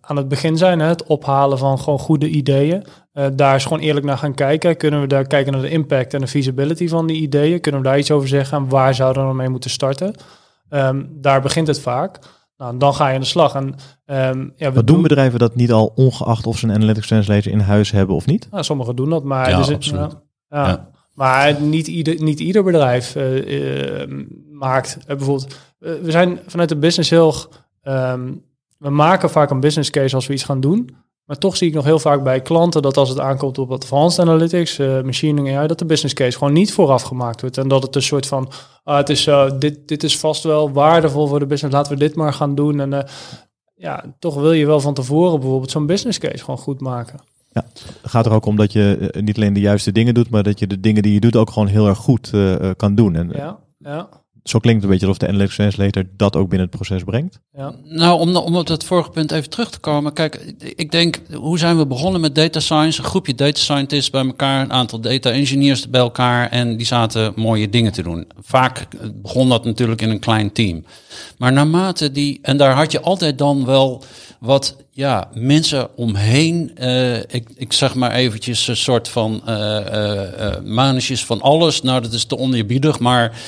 aan 0.01 0.17
het 0.17 0.29
begin 0.29 0.57
zijn, 0.57 0.81
hè, 0.81 0.87
het 0.87 1.07
ophalen 1.07 1.59
van 1.59 1.79
gewoon 1.79 1.99
goede 1.99 2.29
ideeën. 2.29 2.85
Uh, 3.13 3.27
daar 3.33 3.55
is 3.55 3.63
gewoon 3.65 3.79
eerlijk 3.79 4.07
naar 4.07 4.19
gaan 4.19 4.35
kijken. 4.35 4.77
Kunnen 4.77 5.01
we 5.01 5.07
daar 5.07 5.27
kijken 5.27 5.53
naar 5.53 5.61
de 5.61 5.71
impact 5.71 6.15
en 6.15 6.21
de 6.21 6.27
feasibility 6.27 6.89
van 6.89 7.07
die 7.07 7.21
ideeën? 7.21 7.61
Kunnen 7.61 7.81
we 7.81 7.87
daar 7.87 7.99
iets 7.99 8.11
over 8.11 8.29
zeggen? 8.29 8.59
En 8.59 8.69
waar 8.69 8.95
zouden 8.95 9.29
we 9.29 9.35
mee 9.35 9.49
moeten 9.49 9.71
starten? 9.71 10.15
Um, 10.71 11.09
daar 11.13 11.41
begint 11.41 11.67
het 11.67 11.81
vaak. 11.81 12.19
Nou, 12.57 12.77
dan 12.79 12.95
ga 12.95 13.09
je 13.09 13.15
aan 13.15 13.21
de 13.21 13.27
slag. 13.27 13.55
En, 13.55 13.75
um, 14.07 14.53
ja, 14.57 14.73
we 14.73 14.85
doen 14.85 15.03
bedrijven 15.03 15.39
dat 15.39 15.55
niet 15.55 15.73
al, 15.73 15.93
ongeacht 15.95 16.47
of 16.47 16.59
ze 16.59 16.67
een 16.67 16.75
analytics 16.75 17.07
translator 17.07 17.53
in 17.53 17.61
huis 17.61 17.91
hebben 17.91 18.17
of 18.17 18.27
niet? 18.27 18.49
Nou, 18.51 18.65
sommigen 18.65 18.97
doen 18.97 19.11
dat, 19.11 19.25
maar, 19.25 19.51
ja, 19.51 19.63
dus, 19.63 19.91
ja, 19.91 20.11
ja. 20.49 20.89
Maar 21.17 21.61
niet, 21.61 21.87
ieder, 21.87 22.23
niet 22.23 22.41
ieder 22.41 22.63
bedrijf 22.63 23.17
uh, 23.17 24.01
uh, 24.01 24.25
maakt 24.51 24.99
bijvoorbeeld. 25.07 25.57
we 25.79 26.11
zijn 26.11 26.41
vanuit 26.47 26.69
de 26.69 26.77
business 26.77 27.11
heel. 27.11 27.35
Um, 27.83 28.45
we 28.79 28.91
maken 28.91 29.31
vaak 29.31 29.51
een 29.51 29.61
business 29.61 29.91
case 29.91 30.15
als 30.15 30.27
we 30.27 30.33
iets 30.33 30.45
gaan 30.45 30.61
doen. 30.61 30.97
Maar 31.25 31.39
toch 31.39 31.57
zie 31.57 31.69
ik 31.69 31.75
nog 31.75 31.85
heel 31.85 31.99
vaak 31.99 32.23
bij 32.23 32.41
klanten 32.41 32.83
dat 32.83 32.97
als 32.97 33.09
het 33.09 33.21
aankomt 33.21 33.59
op 33.59 33.73
advanced 33.73 34.27
analytics, 34.27 34.79
uh, 34.79 35.03
machine 35.03 35.33
learning, 35.33 35.59
AI, 35.59 35.67
dat 35.67 35.79
de 35.79 35.85
business 35.85 36.15
case 36.15 36.39
gewoon 36.39 36.53
niet 36.53 36.73
vooraf 36.73 37.03
gemaakt 37.03 37.41
wordt. 37.41 37.59
En 37.59 37.69
dat 37.69 37.83
het 37.83 37.95
een 37.95 38.03
soort 38.03 38.27
van, 38.27 38.51
ah, 38.85 38.97
het 38.97 39.09
is, 39.09 39.31
dit, 39.59 39.89
dit 39.89 40.03
is 40.03 40.19
vast 40.19 40.43
wel 40.43 40.73
waardevol 40.73 41.27
voor 41.27 41.39
de 41.39 41.47
business, 41.47 41.77
laten 41.77 41.93
we 41.93 41.99
dit 41.99 42.15
maar 42.15 42.33
gaan 42.33 42.55
doen. 42.55 42.81
En 42.81 43.07
ja, 43.75 44.05
toch 44.19 44.35
wil 44.35 44.53
je 44.53 44.67
wel 44.67 44.81
van 44.81 44.95
tevoren 44.95 45.41
bijvoorbeeld 45.41 45.71
zo'n 45.71 45.87
business 45.87 46.19
case 46.19 46.45
gewoon 46.45 46.59
goed 46.59 46.81
maken. 46.81 47.21
Ja, 47.57 47.65
het 48.03 48.11
gaat 48.11 48.27
er 48.27 48.33
ook 48.33 48.47
om 48.47 48.57
dat 48.57 48.73
je 48.73 49.15
niet 49.21 49.37
alleen 49.37 49.53
de 49.53 49.61
juiste 49.61 49.93
dingen 49.93 50.15
doet, 50.15 50.31
maar 50.31 50.43
dat 50.43 50.59
je 50.59 50.67
de 50.67 50.81
dingen 50.81 51.03
die 51.03 51.13
je 51.13 51.21
doet 51.21 51.37
ook 51.37 51.51
gewoon 51.51 51.69
heel 51.69 51.87
erg 51.87 51.99
goed 51.99 52.31
kan 52.77 52.95
doen. 52.95 53.17
En, 53.17 53.31
ja, 53.35 53.59
ja 53.79 54.09
zo 54.49 54.59
klinkt 54.59 54.83
het 54.83 54.91
een 54.91 54.99
beetje 54.99 55.07
alsof 55.07 55.19
de 55.19 55.29
Analytics 55.29 55.57
Translator 55.57 56.05
dat 56.17 56.37
ook 56.37 56.49
binnen 56.49 56.69
het 56.69 56.77
proces 56.77 57.03
brengt. 57.03 57.41
Ja. 57.53 57.75
Nou, 57.85 58.21
om, 58.21 58.37
om 58.37 58.57
op 58.57 58.67
dat 58.67 58.85
vorige 58.85 59.11
punt 59.11 59.33
even 59.33 59.51
terug 59.51 59.71
te 59.71 59.79
komen. 59.79 60.13
Kijk, 60.13 60.55
ik 60.59 60.91
denk, 60.91 61.21
hoe 61.33 61.59
zijn 61.59 61.79
we 61.79 61.87
begonnen 61.87 62.21
met 62.21 62.35
data 62.35 62.61
science? 62.61 62.99
Een 63.01 63.09
groepje 63.09 63.35
data 63.35 63.59
scientists 63.59 64.11
bij 64.11 64.25
elkaar, 64.27 64.63
een 64.63 64.73
aantal 64.73 65.01
data 65.01 65.31
engineers 65.31 65.91
bij 65.91 66.01
elkaar. 66.01 66.51
En 66.51 66.77
die 66.77 66.87
zaten 66.87 67.33
mooie 67.37 67.69
dingen 67.69 67.93
te 67.93 68.03
doen. 68.03 68.27
Vaak 68.41 68.87
begon 69.15 69.49
dat 69.49 69.65
natuurlijk 69.65 70.03
in 70.03 70.11
een 70.11 70.19
klein 70.19 70.53
team. 70.53 70.85
Maar 71.39 71.53
naarmate 71.53 72.11
die, 72.11 72.39
en 72.43 72.57
daar 72.57 72.75
had 72.75 72.93
je 72.93 73.01
altijd 73.01 73.39
dan 73.39 73.65
wel 73.65 74.05
wat 74.41 74.77
ja, 74.97 75.29
mensen 75.35 75.97
omheen, 75.97 76.71
uh, 76.81 77.17
ik, 77.17 77.49
ik 77.55 77.73
zeg 77.73 77.95
maar 77.95 78.13
eventjes 78.13 78.69
een 78.69 78.77
soort 78.77 79.09
van 79.09 79.43
uh, 79.49 81.07
van 81.15 81.41
alles. 81.41 81.83
Nou, 81.83 82.01
dat 82.01 82.13
is 82.13 82.25
te 82.25 82.39
oneerbiedig, 82.39 82.99
maar 82.99 83.39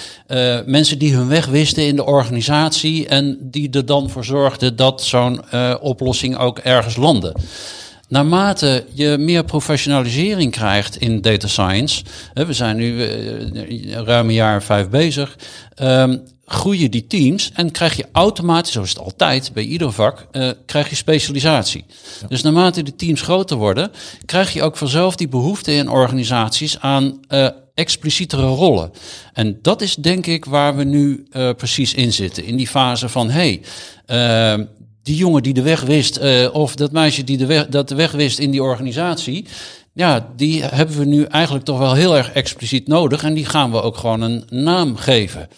mensen 0.66 0.98
die 0.98 1.14
hun 1.14 1.28
weg 1.28 1.46
wisten 1.46 1.86
in 1.86 1.96
de 1.96 2.04
organisatie 2.04 3.06
en 3.06 3.38
die 3.40 3.70
er 3.70 3.86
dan 3.86 4.10
voor 4.10 4.24
zorgden 4.24 4.76
dat 4.76 5.02
zo'n 5.02 5.40
oplossing 5.80 6.36
ook 6.36 6.58
ergens 6.58 6.96
landde. 6.96 7.34
Naarmate 8.08 8.84
je 8.92 9.16
meer 9.18 9.44
professionalisering 9.44 10.52
krijgt 10.52 10.96
in 10.96 11.20
data 11.20 11.48
science, 11.48 12.04
we 12.34 12.52
zijn 12.52 12.76
nu 12.76 13.02
ruim 13.90 14.28
een 14.28 14.34
jaar 14.34 14.62
vijf 14.62 14.88
bezig, 14.88 15.36
um, 15.82 16.22
groeien 16.48 16.90
die 16.90 17.06
teams 17.06 17.50
en 17.54 17.70
krijg 17.70 17.96
je 17.96 18.06
automatisch, 18.12 18.72
zoals 18.72 18.88
het 18.88 18.98
altijd 18.98 19.50
bij 19.52 19.62
ieder 19.62 19.92
vak, 19.92 20.26
uh, 20.32 20.50
krijg 20.66 20.90
je 20.90 20.96
specialisatie. 20.96 21.84
Dus 22.28 22.42
naarmate 22.42 22.82
de 22.82 22.96
teams 22.96 23.20
groter 23.20 23.56
worden, 23.56 23.90
krijg 24.24 24.52
je 24.52 24.62
ook 24.62 24.76
vanzelf 24.76 25.16
die 25.16 25.28
behoefte 25.28 25.72
in 25.72 25.88
organisaties 25.88 26.78
aan 26.80 27.20
uh, 27.28 27.48
explicietere 27.74 28.46
rollen. 28.46 28.90
En 29.32 29.58
dat 29.62 29.80
is 29.80 29.94
denk 29.94 30.26
ik 30.26 30.44
waar 30.44 30.76
we 30.76 30.84
nu 30.84 31.26
uh, 31.32 31.50
precies 31.56 31.94
in 31.94 32.12
zitten. 32.12 32.44
In 32.44 32.56
die 32.56 32.68
fase 32.68 33.08
van, 33.08 33.30
hey, 33.30 33.60
die 35.02 35.16
jongen 35.16 35.42
die 35.42 35.54
de 35.54 35.62
weg 35.62 35.80
wist, 35.80 36.20
of 36.52 36.74
dat 36.74 36.92
meisje 36.92 37.24
die 37.24 37.36
de 37.36 37.46
weg, 37.46 37.66
dat 37.66 37.88
de 37.88 37.94
weg 37.94 38.12
wist 38.12 38.38
in 38.38 38.50
die 38.50 38.62
organisatie, 38.62 39.46
ja, 39.92 40.28
die 40.36 40.62
hebben 40.62 40.98
we 40.98 41.04
nu 41.04 41.22
eigenlijk 41.24 41.64
toch 41.64 41.78
wel 41.78 41.94
heel 41.94 42.16
erg 42.16 42.32
expliciet 42.32 42.88
nodig. 42.88 43.22
En 43.22 43.34
die 43.34 43.44
gaan 43.44 43.70
we 43.70 43.82
ook 43.82 43.96
gewoon 43.96 44.20
een 44.20 44.44
naam 44.50 44.96
geven. 44.96 45.48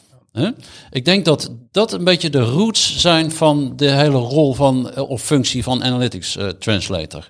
Ik 0.90 1.04
denk 1.04 1.24
dat 1.24 1.50
dat 1.70 1.92
een 1.92 2.04
beetje 2.04 2.30
de 2.30 2.42
roots 2.42 2.98
zijn 2.98 3.32
van 3.32 3.72
de 3.76 3.90
hele 3.90 4.18
rol 4.18 4.54
van, 4.54 4.90
eh, 4.90 5.10
of 5.10 5.22
functie 5.22 5.62
van 5.62 5.84
Analytics 5.84 6.36
uh, 6.36 6.48
Translator. 6.48 7.28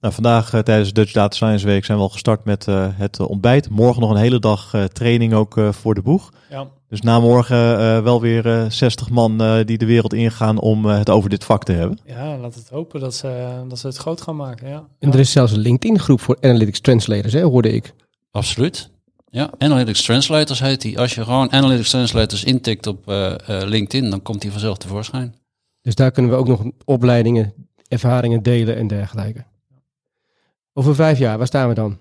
Nou, 0.00 0.14
vandaag 0.14 0.52
uh, 0.52 0.60
tijdens 0.60 0.92
Dutch 0.92 1.12
Data 1.12 1.34
Science 1.34 1.66
Week 1.66 1.84
zijn 1.84 1.98
we 1.98 2.04
al 2.04 2.10
gestart 2.10 2.44
met 2.44 2.66
uh, 2.66 2.88
het 2.92 3.20
ontbijt. 3.20 3.68
Morgen 3.70 4.00
nog 4.00 4.10
een 4.10 4.16
hele 4.16 4.38
dag 4.38 4.74
training 4.92 5.34
ook 5.34 5.60
voor 5.70 5.94
de 5.94 6.02
boeg. 6.02 6.32
Ja. 6.50 6.66
Dus 6.88 7.00
na 7.00 7.20
morgen 7.20 7.56
wel 8.02 8.20
weer 8.20 8.66
60 8.68 9.10
man 9.10 9.62
die 9.64 9.78
de 9.78 9.86
wereld 9.86 10.12
ingaan 10.14 10.58
om 10.58 10.84
het 10.84 11.10
over 11.10 11.30
dit 11.30 11.44
vak 11.44 11.64
te 11.64 11.72
hebben. 11.72 11.98
Ja, 12.04 12.38
laat 12.38 12.54
het 12.54 12.68
hopen 12.68 13.00
dat 13.00 13.14
ze, 13.14 13.62
dat 13.68 13.78
ze 13.78 13.86
het 13.86 13.96
groot 13.96 14.20
gaan 14.20 14.36
maken. 14.36 14.68
Ja. 14.68 14.84
En 14.98 15.12
er 15.12 15.18
is 15.18 15.30
zelfs 15.30 15.52
een 15.52 15.58
LinkedIn 15.58 15.98
groep 15.98 16.20
voor 16.20 16.36
Analytics 16.40 16.80
Translators, 16.80 17.32
hè, 17.32 17.42
hoorde 17.42 17.72
ik. 17.72 17.94
Absoluut. 18.30 18.90
Ja, 19.30 19.50
Analytics 19.58 20.02
Translators 20.02 20.60
heet 20.60 20.80
die. 20.80 20.98
Als 20.98 21.14
je 21.14 21.24
gewoon 21.24 21.52
Analytics 21.52 21.90
Translators 21.90 22.44
intikt 22.44 22.86
op 22.86 23.08
uh, 23.08 23.34
uh, 23.50 23.62
LinkedIn, 23.62 24.10
dan 24.10 24.22
komt 24.22 24.40
die 24.40 24.50
vanzelf 24.50 24.78
tevoorschijn. 24.78 25.34
Dus 25.82 25.94
daar 25.94 26.10
kunnen 26.10 26.30
we 26.30 26.36
ook 26.36 26.48
nog 26.48 26.62
opleidingen, 26.84 27.52
ervaringen 27.88 28.42
delen 28.42 28.76
en 28.76 28.86
dergelijke. 28.86 29.44
Over 30.72 30.94
vijf 30.94 31.18
jaar, 31.18 31.38
waar 31.38 31.46
staan 31.46 31.68
we 31.68 31.74
dan? 31.74 31.98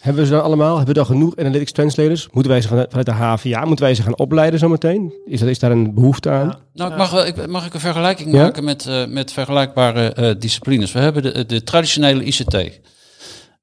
Hebben 0.00 0.22
we 0.22 0.28
ze 0.28 0.34
dan 0.34 0.42
allemaal? 0.42 0.76
Hebben 0.76 0.94
we 0.94 1.00
dan 1.00 1.06
genoeg 1.06 1.36
Analytics 1.36 1.72
Translators? 1.72 2.28
Moeten 2.30 2.52
wij 2.52 2.60
ze 2.60 2.68
vanuit 2.68 3.06
de 3.06 3.12
HVA, 3.12 3.64
moeten 3.64 3.84
wij 3.84 3.94
ze 3.94 4.02
gaan 4.02 4.18
opleiden 4.18 4.58
zometeen? 4.58 5.12
Is, 5.24 5.40
dat, 5.40 5.48
is 5.48 5.58
daar 5.58 5.70
een 5.70 5.94
behoefte 5.94 6.30
aan? 6.30 6.46
Ja. 6.46 6.58
Nou, 6.72 6.90
ik 6.90 6.96
mag, 6.96 7.10
wel, 7.10 7.26
ik, 7.26 7.46
mag 7.46 7.66
ik 7.66 7.74
een 7.74 7.80
vergelijking 7.80 8.32
maken 8.32 8.64
met, 8.64 8.86
uh, 8.86 9.06
met 9.06 9.32
vergelijkbare 9.32 10.36
disciplines? 10.38 10.92
We 10.92 10.98
hebben 10.98 11.22
de, 11.22 11.46
de 11.46 11.62
traditionele 11.62 12.24
ICT. 12.24 12.80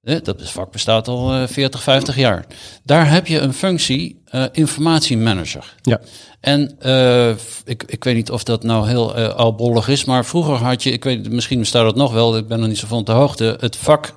Dat 0.02 0.36
vak 0.38 0.72
bestaat 0.72 1.08
al 1.08 1.48
40, 1.48 1.80
eh, 1.80 1.86
50 1.86 2.16
jaar. 2.16 2.46
Daar 2.84 3.12
heb 3.12 3.28
je 3.28 3.40
een 3.40 3.54
functie 3.54 4.22
uh, 4.32 4.46
informatiemanager. 4.52 5.76
Ja. 5.82 6.02
En 6.40 6.76
uh, 6.86 7.30
ik, 7.66 7.84
ik 7.84 8.04
weet 8.04 8.16
niet 8.16 8.32
of 8.32 8.44
dat 8.44 8.64
nou 8.64 8.88
heel 8.88 9.20
uh, 9.20 9.28
albollig 9.28 9.88
is, 9.88 10.06
maar 10.06 10.26
vroeger 10.26 10.56
had 10.56 10.84
je, 10.84 10.92
ik 10.92 11.04
weet, 11.04 11.30
misschien 11.30 11.60
bestaat 11.60 11.84
dat 11.84 11.96
nog 11.96 12.14
wel, 12.14 12.38
ik 12.38 12.48
ben 12.48 12.60
nog 12.60 12.68
niet 12.68 12.78
zo 12.78 12.88
van 12.88 12.98
op 12.98 13.06
de 13.06 13.12
hoogte, 13.12 13.58
het 13.60 13.76
vak 13.76 14.14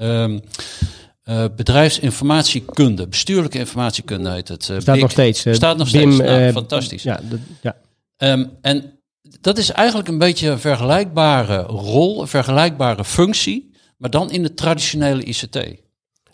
um, 0.00 0.40
bedrijfsinformatiekunde, 1.56 3.08
bestuurlijke 3.08 3.58
informatiekunde 3.58 4.30
heet 4.30 4.48
het. 4.48 4.72
staat 4.78 4.98
nog 4.98 5.10
steeds. 5.10 5.46
staat 5.50 5.76
nog 5.76 5.88
steeds. 5.88 6.16
Nou, 6.16 6.52
fantastisch. 6.52 7.02
Ja, 7.02 7.20
ja. 7.62 7.76
Um, 8.18 8.50
en 8.60 8.98
dat 9.40 9.58
is 9.58 9.70
eigenlijk 9.70 10.08
een 10.08 10.18
beetje 10.18 10.48
een 10.48 10.60
vergelijkbare 10.60 11.62
rol, 11.62 12.20
een 12.20 12.28
vergelijkbare 12.28 13.04
functie 13.04 13.71
maar 14.02 14.10
dan 14.10 14.30
in 14.30 14.42
de 14.42 14.54
traditionele 14.54 15.24
ICT. 15.24 15.56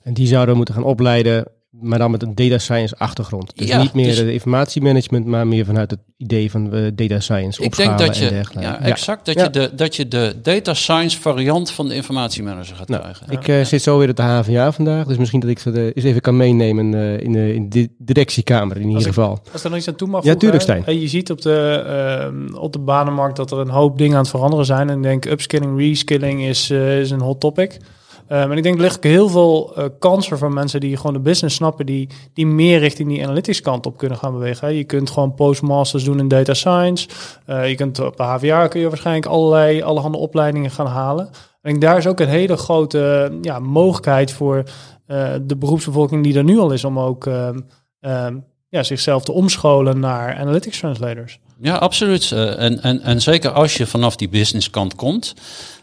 En 0.03 0.15
die 0.15 0.27
zouden 0.27 0.57
moeten 0.57 0.75
gaan 0.75 0.85
opleiden, 0.85 1.53
maar 1.71 1.99
dan 1.99 2.11
met 2.11 2.23
een 2.23 2.35
data 2.35 2.59
science 2.59 2.97
achtergrond. 2.97 3.53
Dus 3.57 3.77
niet 3.77 3.93
meer 3.93 4.07
dus, 4.07 4.17
de 4.17 4.33
informatiemanagement, 4.33 5.27
maar 5.27 5.47
meer 5.47 5.65
vanuit 5.65 5.91
het 5.91 6.01
idee 6.17 6.51
van 6.51 6.75
uh, 6.75 6.91
data 6.95 7.21
science 7.21 7.63
ik 7.63 7.77
denk 7.77 7.99
dat 7.99 8.17
je, 8.17 8.43
Ja, 8.61 8.81
exact. 8.81 9.27
Dat, 9.27 9.35
Je 9.35 9.51
de, 9.51 9.71
dat 9.75 9.97
je 9.97 10.09
de 10.09 10.35
data 10.43 10.75
science 10.75 11.21
variant 11.21 11.71
van 11.71 11.89
de 11.89 11.95
informatiemanager 11.95 12.77
gaat 12.77 12.89
nou, 12.89 13.01
krijgen. 13.03 13.31
Ik 13.31 13.49
uh, 13.49 13.65
zit 13.65 13.83
zo 13.83 13.99
weer 13.99 14.09
op 14.09 14.17
de 14.17 14.23
HVA 14.23 14.73
vandaag, 14.73 15.07
dus 15.07 15.17
misschien 15.17 15.41
dat 15.41 15.51
ik 15.51 15.59
ze 15.59 15.93
eens 15.95 16.05
even 16.05 16.21
kan 16.21 16.37
meenemen 16.37 16.93
uh, 16.93 17.21
in, 17.21 17.33
de, 17.33 17.55
in 17.55 17.69
de 17.69 17.89
directiekamer 17.99 18.77
in 18.77 18.89
ieder 18.89 19.03
geval. 19.03 19.39
als 19.53 19.65
er 19.65 19.71
nog 19.71 19.79
iets 19.79 19.89
aan 19.89 19.95
toe 19.95 20.09
mag 20.09 20.25
Ja, 20.25 20.35
tuurlijk 20.35 20.63
Stijn. 20.63 21.01
je 21.01 21.09
ziet 21.09 21.31
op 21.31 21.43
de, 21.43 21.85
ehm, 21.87 22.55
op 22.55 22.73
de 22.73 22.79
banenmarkt 22.79 23.37
dat 23.37 23.51
er 23.51 23.59
een 23.59 23.69
hoop 23.69 23.99
dingen 23.99 24.15
aan 24.15 24.23
het 24.23 24.31
veranderen 24.31 24.65
zijn. 24.65 24.91
En 24.91 24.97
ik 24.97 25.03
denk 25.03 25.25
upskilling, 25.25 25.79
reskilling 25.79 26.43
is, 26.43 26.71
is 26.71 27.11
een 27.11 27.21
hot 27.21 27.41
topic. 27.41 27.79
Um, 28.33 28.51
en 28.51 28.57
ik 28.57 28.63
denk, 28.63 28.77
er 28.77 28.83
ligt 28.83 29.05
heel 29.05 29.29
veel 29.29 29.75
uh, 29.79 29.85
kansen 29.99 30.39
voor 30.39 30.53
mensen 30.53 30.81
die 30.81 30.97
gewoon 30.97 31.13
de 31.13 31.21
business 31.21 31.57
snappen, 31.57 31.87
die, 31.87 32.09
die 32.33 32.47
meer 32.47 32.79
richting 32.79 33.09
die 33.09 33.23
analytics 33.25 33.61
kant 33.61 33.87
op 33.87 33.97
kunnen 33.97 34.19
gaan 34.19 34.33
bewegen. 34.33 34.75
Je 34.75 34.85
kunt 34.85 35.11
gewoon 35.11 35.35
postmasters 35.35 36.05
doen 36.05 36.19
in 36.19 36.29
data 36.29 36.55
science. 36.55 37.09
Uh, 37.47 37.69
je 37.69 37.75
kunt 37.75 37.99
op 37.99 38.19
HVA 38.19 38.67
kun 38.67 38.81
je 38.81 38.89
waarschijnlijk 38.89 39.27
allerlei, 39.27 39.83
allerhande 39.83 40.19
opleidingen 40.19 40.71
gaan 40.71 40.87
halen. 40.87 41.31
En 41.63 41.75
ik, 41.75 41.81
daar 41.81 41.97
is 41.97 42.07
ook 42.07 42.21
een 42.21 42.29
hele 42.29 42.57
grote 42.57 43.33
ja, 43.41 43.59
mogelijkheid 43.59 44.33
voor 44.33 44.57
uh, 44.57 45.29
de 45.43 45.57
beroepsbevolking 45.57 46.25
die 46.25 46.37
er 46.37 46.45
nu 46.45 46.59
al 46.59 46.71
is 46.71 46.85
om 46.85 46.99
ook 46.99 47.27
um, 47.27 47.67
um, 48.01 48.45
ja, 48.71 48.83
zichzelf 48.83 49.25
te 49.25 49.33
omscholen 49.33 50.01
naar 50.01 50.37
analytics 50.37 50.79
translators. 50.79 51.39
Ja, 51.61 51.75
absoluut. 51.75 52.31
Uh, 52.31 52.61
en, 52.61 52.83
en, 52.83 53.03
en 53.03 53.21
zeker 53.21 53.51
als 53.51 53.77
je 53.77 53.87
vanaf 53.87 54.17
die 54.17 54.29
business 54.29 54.71
kant 54.71 54.95
komt, 54.95 55.35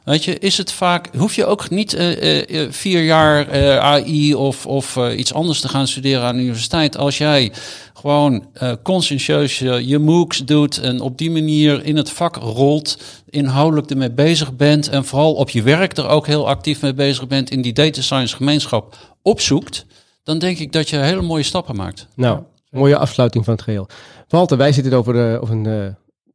weet 0.03 0.23
je, 0.23 0.39
is 0.39 0.57
het 0.57 0.71
vaak, 0.71 1.09
hoef 1.17 1.35
je 1.35 1.45
ook 1.45 1.69
niet 1.69 1.93
uh, 1.93 2.47
uh, 2.47 2.71
vier 2.71 3.03
jaar 3.03 3.51
AI 3.79 4.35
of, 4.35 4.65
of 4.65 4.97
iets 4.97 5.33
anders 5.33 5.61
te 5.61 5.67
gaan 5.67 5.87
studeren 5.87 6.23
aan 6.23 6.35
de 6.35 6.41
universiteit. 6.41 6.97
Als 6.97 7.17
jij 7.17 7.51
gewoon 7.93 8.47
conscientieus 8.83 9.59
je, 9.59 9.87
je 9.87 9.99
MOOCs 9.99 10.45
doet 10.45 10.77
en 10.77 11.01
op 11.01 11.17
die 11.17 11.31
manier 11.31 11.85
in 11.85 11.97
het 11.97 12.09
vak 12.09 12.35
rolt, 12.35 12.97
inhoudelijk 13.29 13.89
ermee 13.89 14.11
bezig 14.11 14.55
bent 14.55 14.89
en 14.89 15.05
vooral 15.05 15.33
op 15.33 15.49
je 15.49 15.61
werk 15.61 15.97
er 15.97 16.07
ook 16.07 16.27
heel 16.27 16.47
actief 16.47 16.81
mee 16.81 16.93
bezig 16.93 17.27
bent, 17.27 17.51
in 17.51 17.61
die 17.61 17.73
data 17.73 18.01
science 18.01 18.35
gemeenschap 18.35 18.97
opzoekt, 19.21 19.85
dan 20.23 20.39
denk 20.39 20.57
ik 20.57 20.71
dat 20.71 20.89
je 20.89 20.97
hele 20.97 21.21
mooie 21.21 21.43
stappen 21.43 21.75
maakt. 21.75 22.07
Nou, 22.15 22.39
mooie 22.75 22.97
afsluiting 22.97 23.45
van 23.45 23.53
het 23.53 23.63
geheel. 23.63 23.87
Walter, 24.27 24.57
wij 24.57 24.71
zitten 24.71 24.93
over, 24.93 25.33
uh, 25.33 25.41
over, 25.41 25.55
een, 25.55 25.67
uh, 25.67 25.85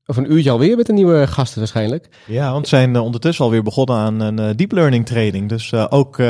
over 0.07 0.23
een 0.23 0.33
uurtje 0.33 0.51
alweer 0.51 0.77
met 0.77 0.89
een 0.89 0.95
nieuwe 0.95 1.27
gasten 1.27 1.59
waarschijnlijk. 1.59 2.09
Ja, 2.27 2.53
want 2.53 2.63
we 2.63 2.77
zijn 2.77 2.95
uh, 2.95 3.03
ondertussen 3.03 3.45
alweer 3.45 3.63
begonnen 3.63 3.97
aan 3.97 4.21
een 4.21 4.57
deep 4.57 4.73
learning 4.73 5.07
training. 5.07 5.49
Dus 5.49 5.75
ook 5.75 6.23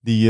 die 0.00 0.28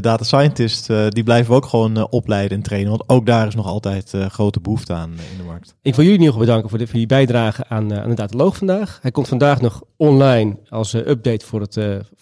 data 0.00 0.24
scientist, 0.24 0.86
die 1.08 1.22
blijven 1.22 1.50
we 1.50 1.56
ook 1.56 1.66
gewoon 1.66 2.10
opleiden 2.10 2.56
en 2.56 2.62
trainen. 2.62 2.90
Want 2.90 3.08
ook 3.08 3.26
daar 3.26 3.46
is 3.46 3.54
nog 3.54 3.66
altijd 3.66 4.12
grote 4.28 4.60
behoefte 4.60 4.92
aan 4.92 5.10
in 5.10 5.36
de 5.38 5.44
markt. 5.44 5.74
Ik 5.82 5.94
wil 5.94 6.04
jullie 6.04 6.20
in 6.20 6.24
ieder 6.24 6.26
geval 6.26 6.46
bedanken 6.46 6.68
voor, 6.70 6.78
de, 6.78 6.86
voor 6.86 6.98
die 6.98 7.06
bijdrage 7.06 7.64
aan, 7.68 7.94
aan 7.94 8.08
de 8.08 8.14
dataloog 8.14 8.56
vandaag. 8.56 8.98
Hij 9.02 9.10
komt 9.10 9.28
vandaag 9.28 9.60
nog 9.60 9.82
online 9.96 10.58
als 10.68 10.94
update 10.94 11.46
voor 11.46 11.60
het 11.60 11.78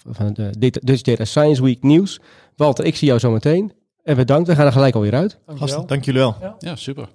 van 0.09 0.33
de 0.33 0.51
Dutch 0.83 1.03
Data 1.03 1.25
Science 1.25 1.63
Week 1.63 1.83
nieuws. 1.83 2.21
Walter, 2.57 2.85
ik 2.85 2.97
zie 2.97 3.07
jou 3.07 3.21
zo 3.21 3.31
meteen. 3.31 3.73
En 4.05 4.17
bedankt, 4.17 4.49
we 4.49 4.55
gaan 4.55 4.67
er 4.67 4.73
gelijk 4.73 4.95
alweer 4.95 5.15
uit. 5.15 5.39
Gasten, 5.47 5.87
dank 5.87 6.05
jullie 6.05 6.21
wel. 6.21 6.37
Ja, 6.41 6.55
ja 6.59 6.77
super. 6.77 7.09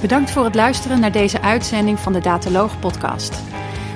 Bedankt 0.00 0.30
voor 0.30 0.44
het 0.44 0.54
luisteren 0.54 1.00
naar 1.00 1.12
deze 1.12 1.40
uitzending 1.40 1.98
van 1.98 2.12
de 2.12 2.20
Dataloog 2.20 2.80
podcast. 2.80 3.42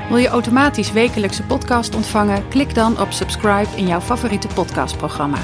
Wil 0.09 0.19
je 0.19 0.29
automatisch 0.29 0.93
wekelijkse 0.93 1.43
podcast 1.43 1.95
ontvangen? 1.95 2.49
Klik 2.49 2.75
dan 2.75 3.01
op 3.01 3.13
subscribe 3.13 3.77
in 3.77 3.87
jouw 3.87 4.01
favoriete 4.01 4.49
podcastprogramma. 4.49 5.39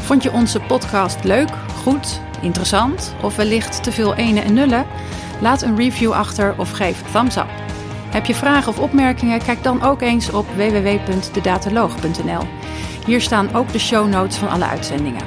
Vond 0.00 0.22
je 0.22 0.32
onze 0.32 0.60
podcast 0.60 1.24
leuk, 1.24 1.50
goed, 1.82 2.20
interessant 2.40 3.14
of 3.22 3.36
wellicht 3.36 3.82
te 3.82 3.92
veel 3.92 4.14
ene 4.14 4.40
en 4.40 4.54
nullen? 4.54 4.86
Laat 5.40 5.62
een 5.62 5.76
review 5.76 6.12
achter 6.12 6.54
of 6.58 6.70
geef 6.70 7.02
thumbs 7.12 7.36
up. 7.36 7.48
Heb 8.16 8.26
je 8.26 8.34
vragen 8.34 8.68
of 8.68 8.78
opmerkingen? 8.78 9.42
Kijk 9.42 9.62
dan 9.62 9.82
ook 9.82 10.02
eens 10.02 10.30
op 10.30 10.46
www.dedataloog.nl. 10.54 12.42
Hier 13.06 13.20
staan 13.20 13.54
ook 13.54 13.72
de 13.72 13.78
show 13.78 14.08
notes 14.08 14.36
van 14.36 14.48
alle 14.48 14.64
uitzendingen. 14.64 15.22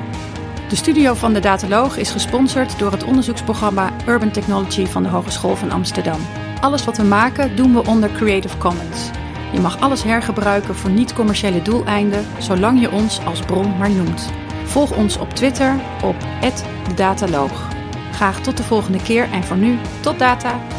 De 0.69 0.75
studio 0.75 1.13
van 1.13 1.34
de 1.34 1.39
Dataloog 1.39 1.97
is 1.97 2.12
gesponsord 2.12 2.80
door 2.80 2.91
het 2.91 3.04
onderzoeksprogramma 3.04 3.91
Urban 4.08 4.32
Technology 4.32 4.86
van 4.86 5.04
de 5.04 5.10
Hogeschool 5.10 5.56
van 5.56 5.71
Amsterdam. 5.71 6.19
Alles 6.62 6.86
wat 6.86 6.97
we 6.97 7.04
maken 7.04 7.56
doen 7.56 7.73
we 7.73 7.86
onder 7.86 8.12
Creative 8.12 8.58
Commons. 8.58 9.10
Je 9.52 9.60
mag 9.60 9.80
alles 9.80 10.04
hergebruiken 10.04 10.75
voor 10.75 10.89
niet-commerciële 10.89 11.62
doeleinden, 11.62 12.25
zolang 12.38 12.80
je 12.82 12.91
ons 12.91 13.25
als 13.25 13.39
bron 13.39 13.78
maar 13.78 13.91
noemt. 13.91 14.32
Volg 14.63 14.95
ons 14.95 15.17
op 15.17 15.34
Twitter 15.34 15.75
op 16.04 16.15
@dedataloog. 16.88 17.67
Graag 18.12 18.41
tot 18.41 18.58
de 18.58 18.63
volgende 18.63 19.02
keer 19.02 19.32
en 19.32 19.43
voor 19.43 19.58
nu, 19.58 19.78
tot 20.02 20.19
data! 20.19 20.79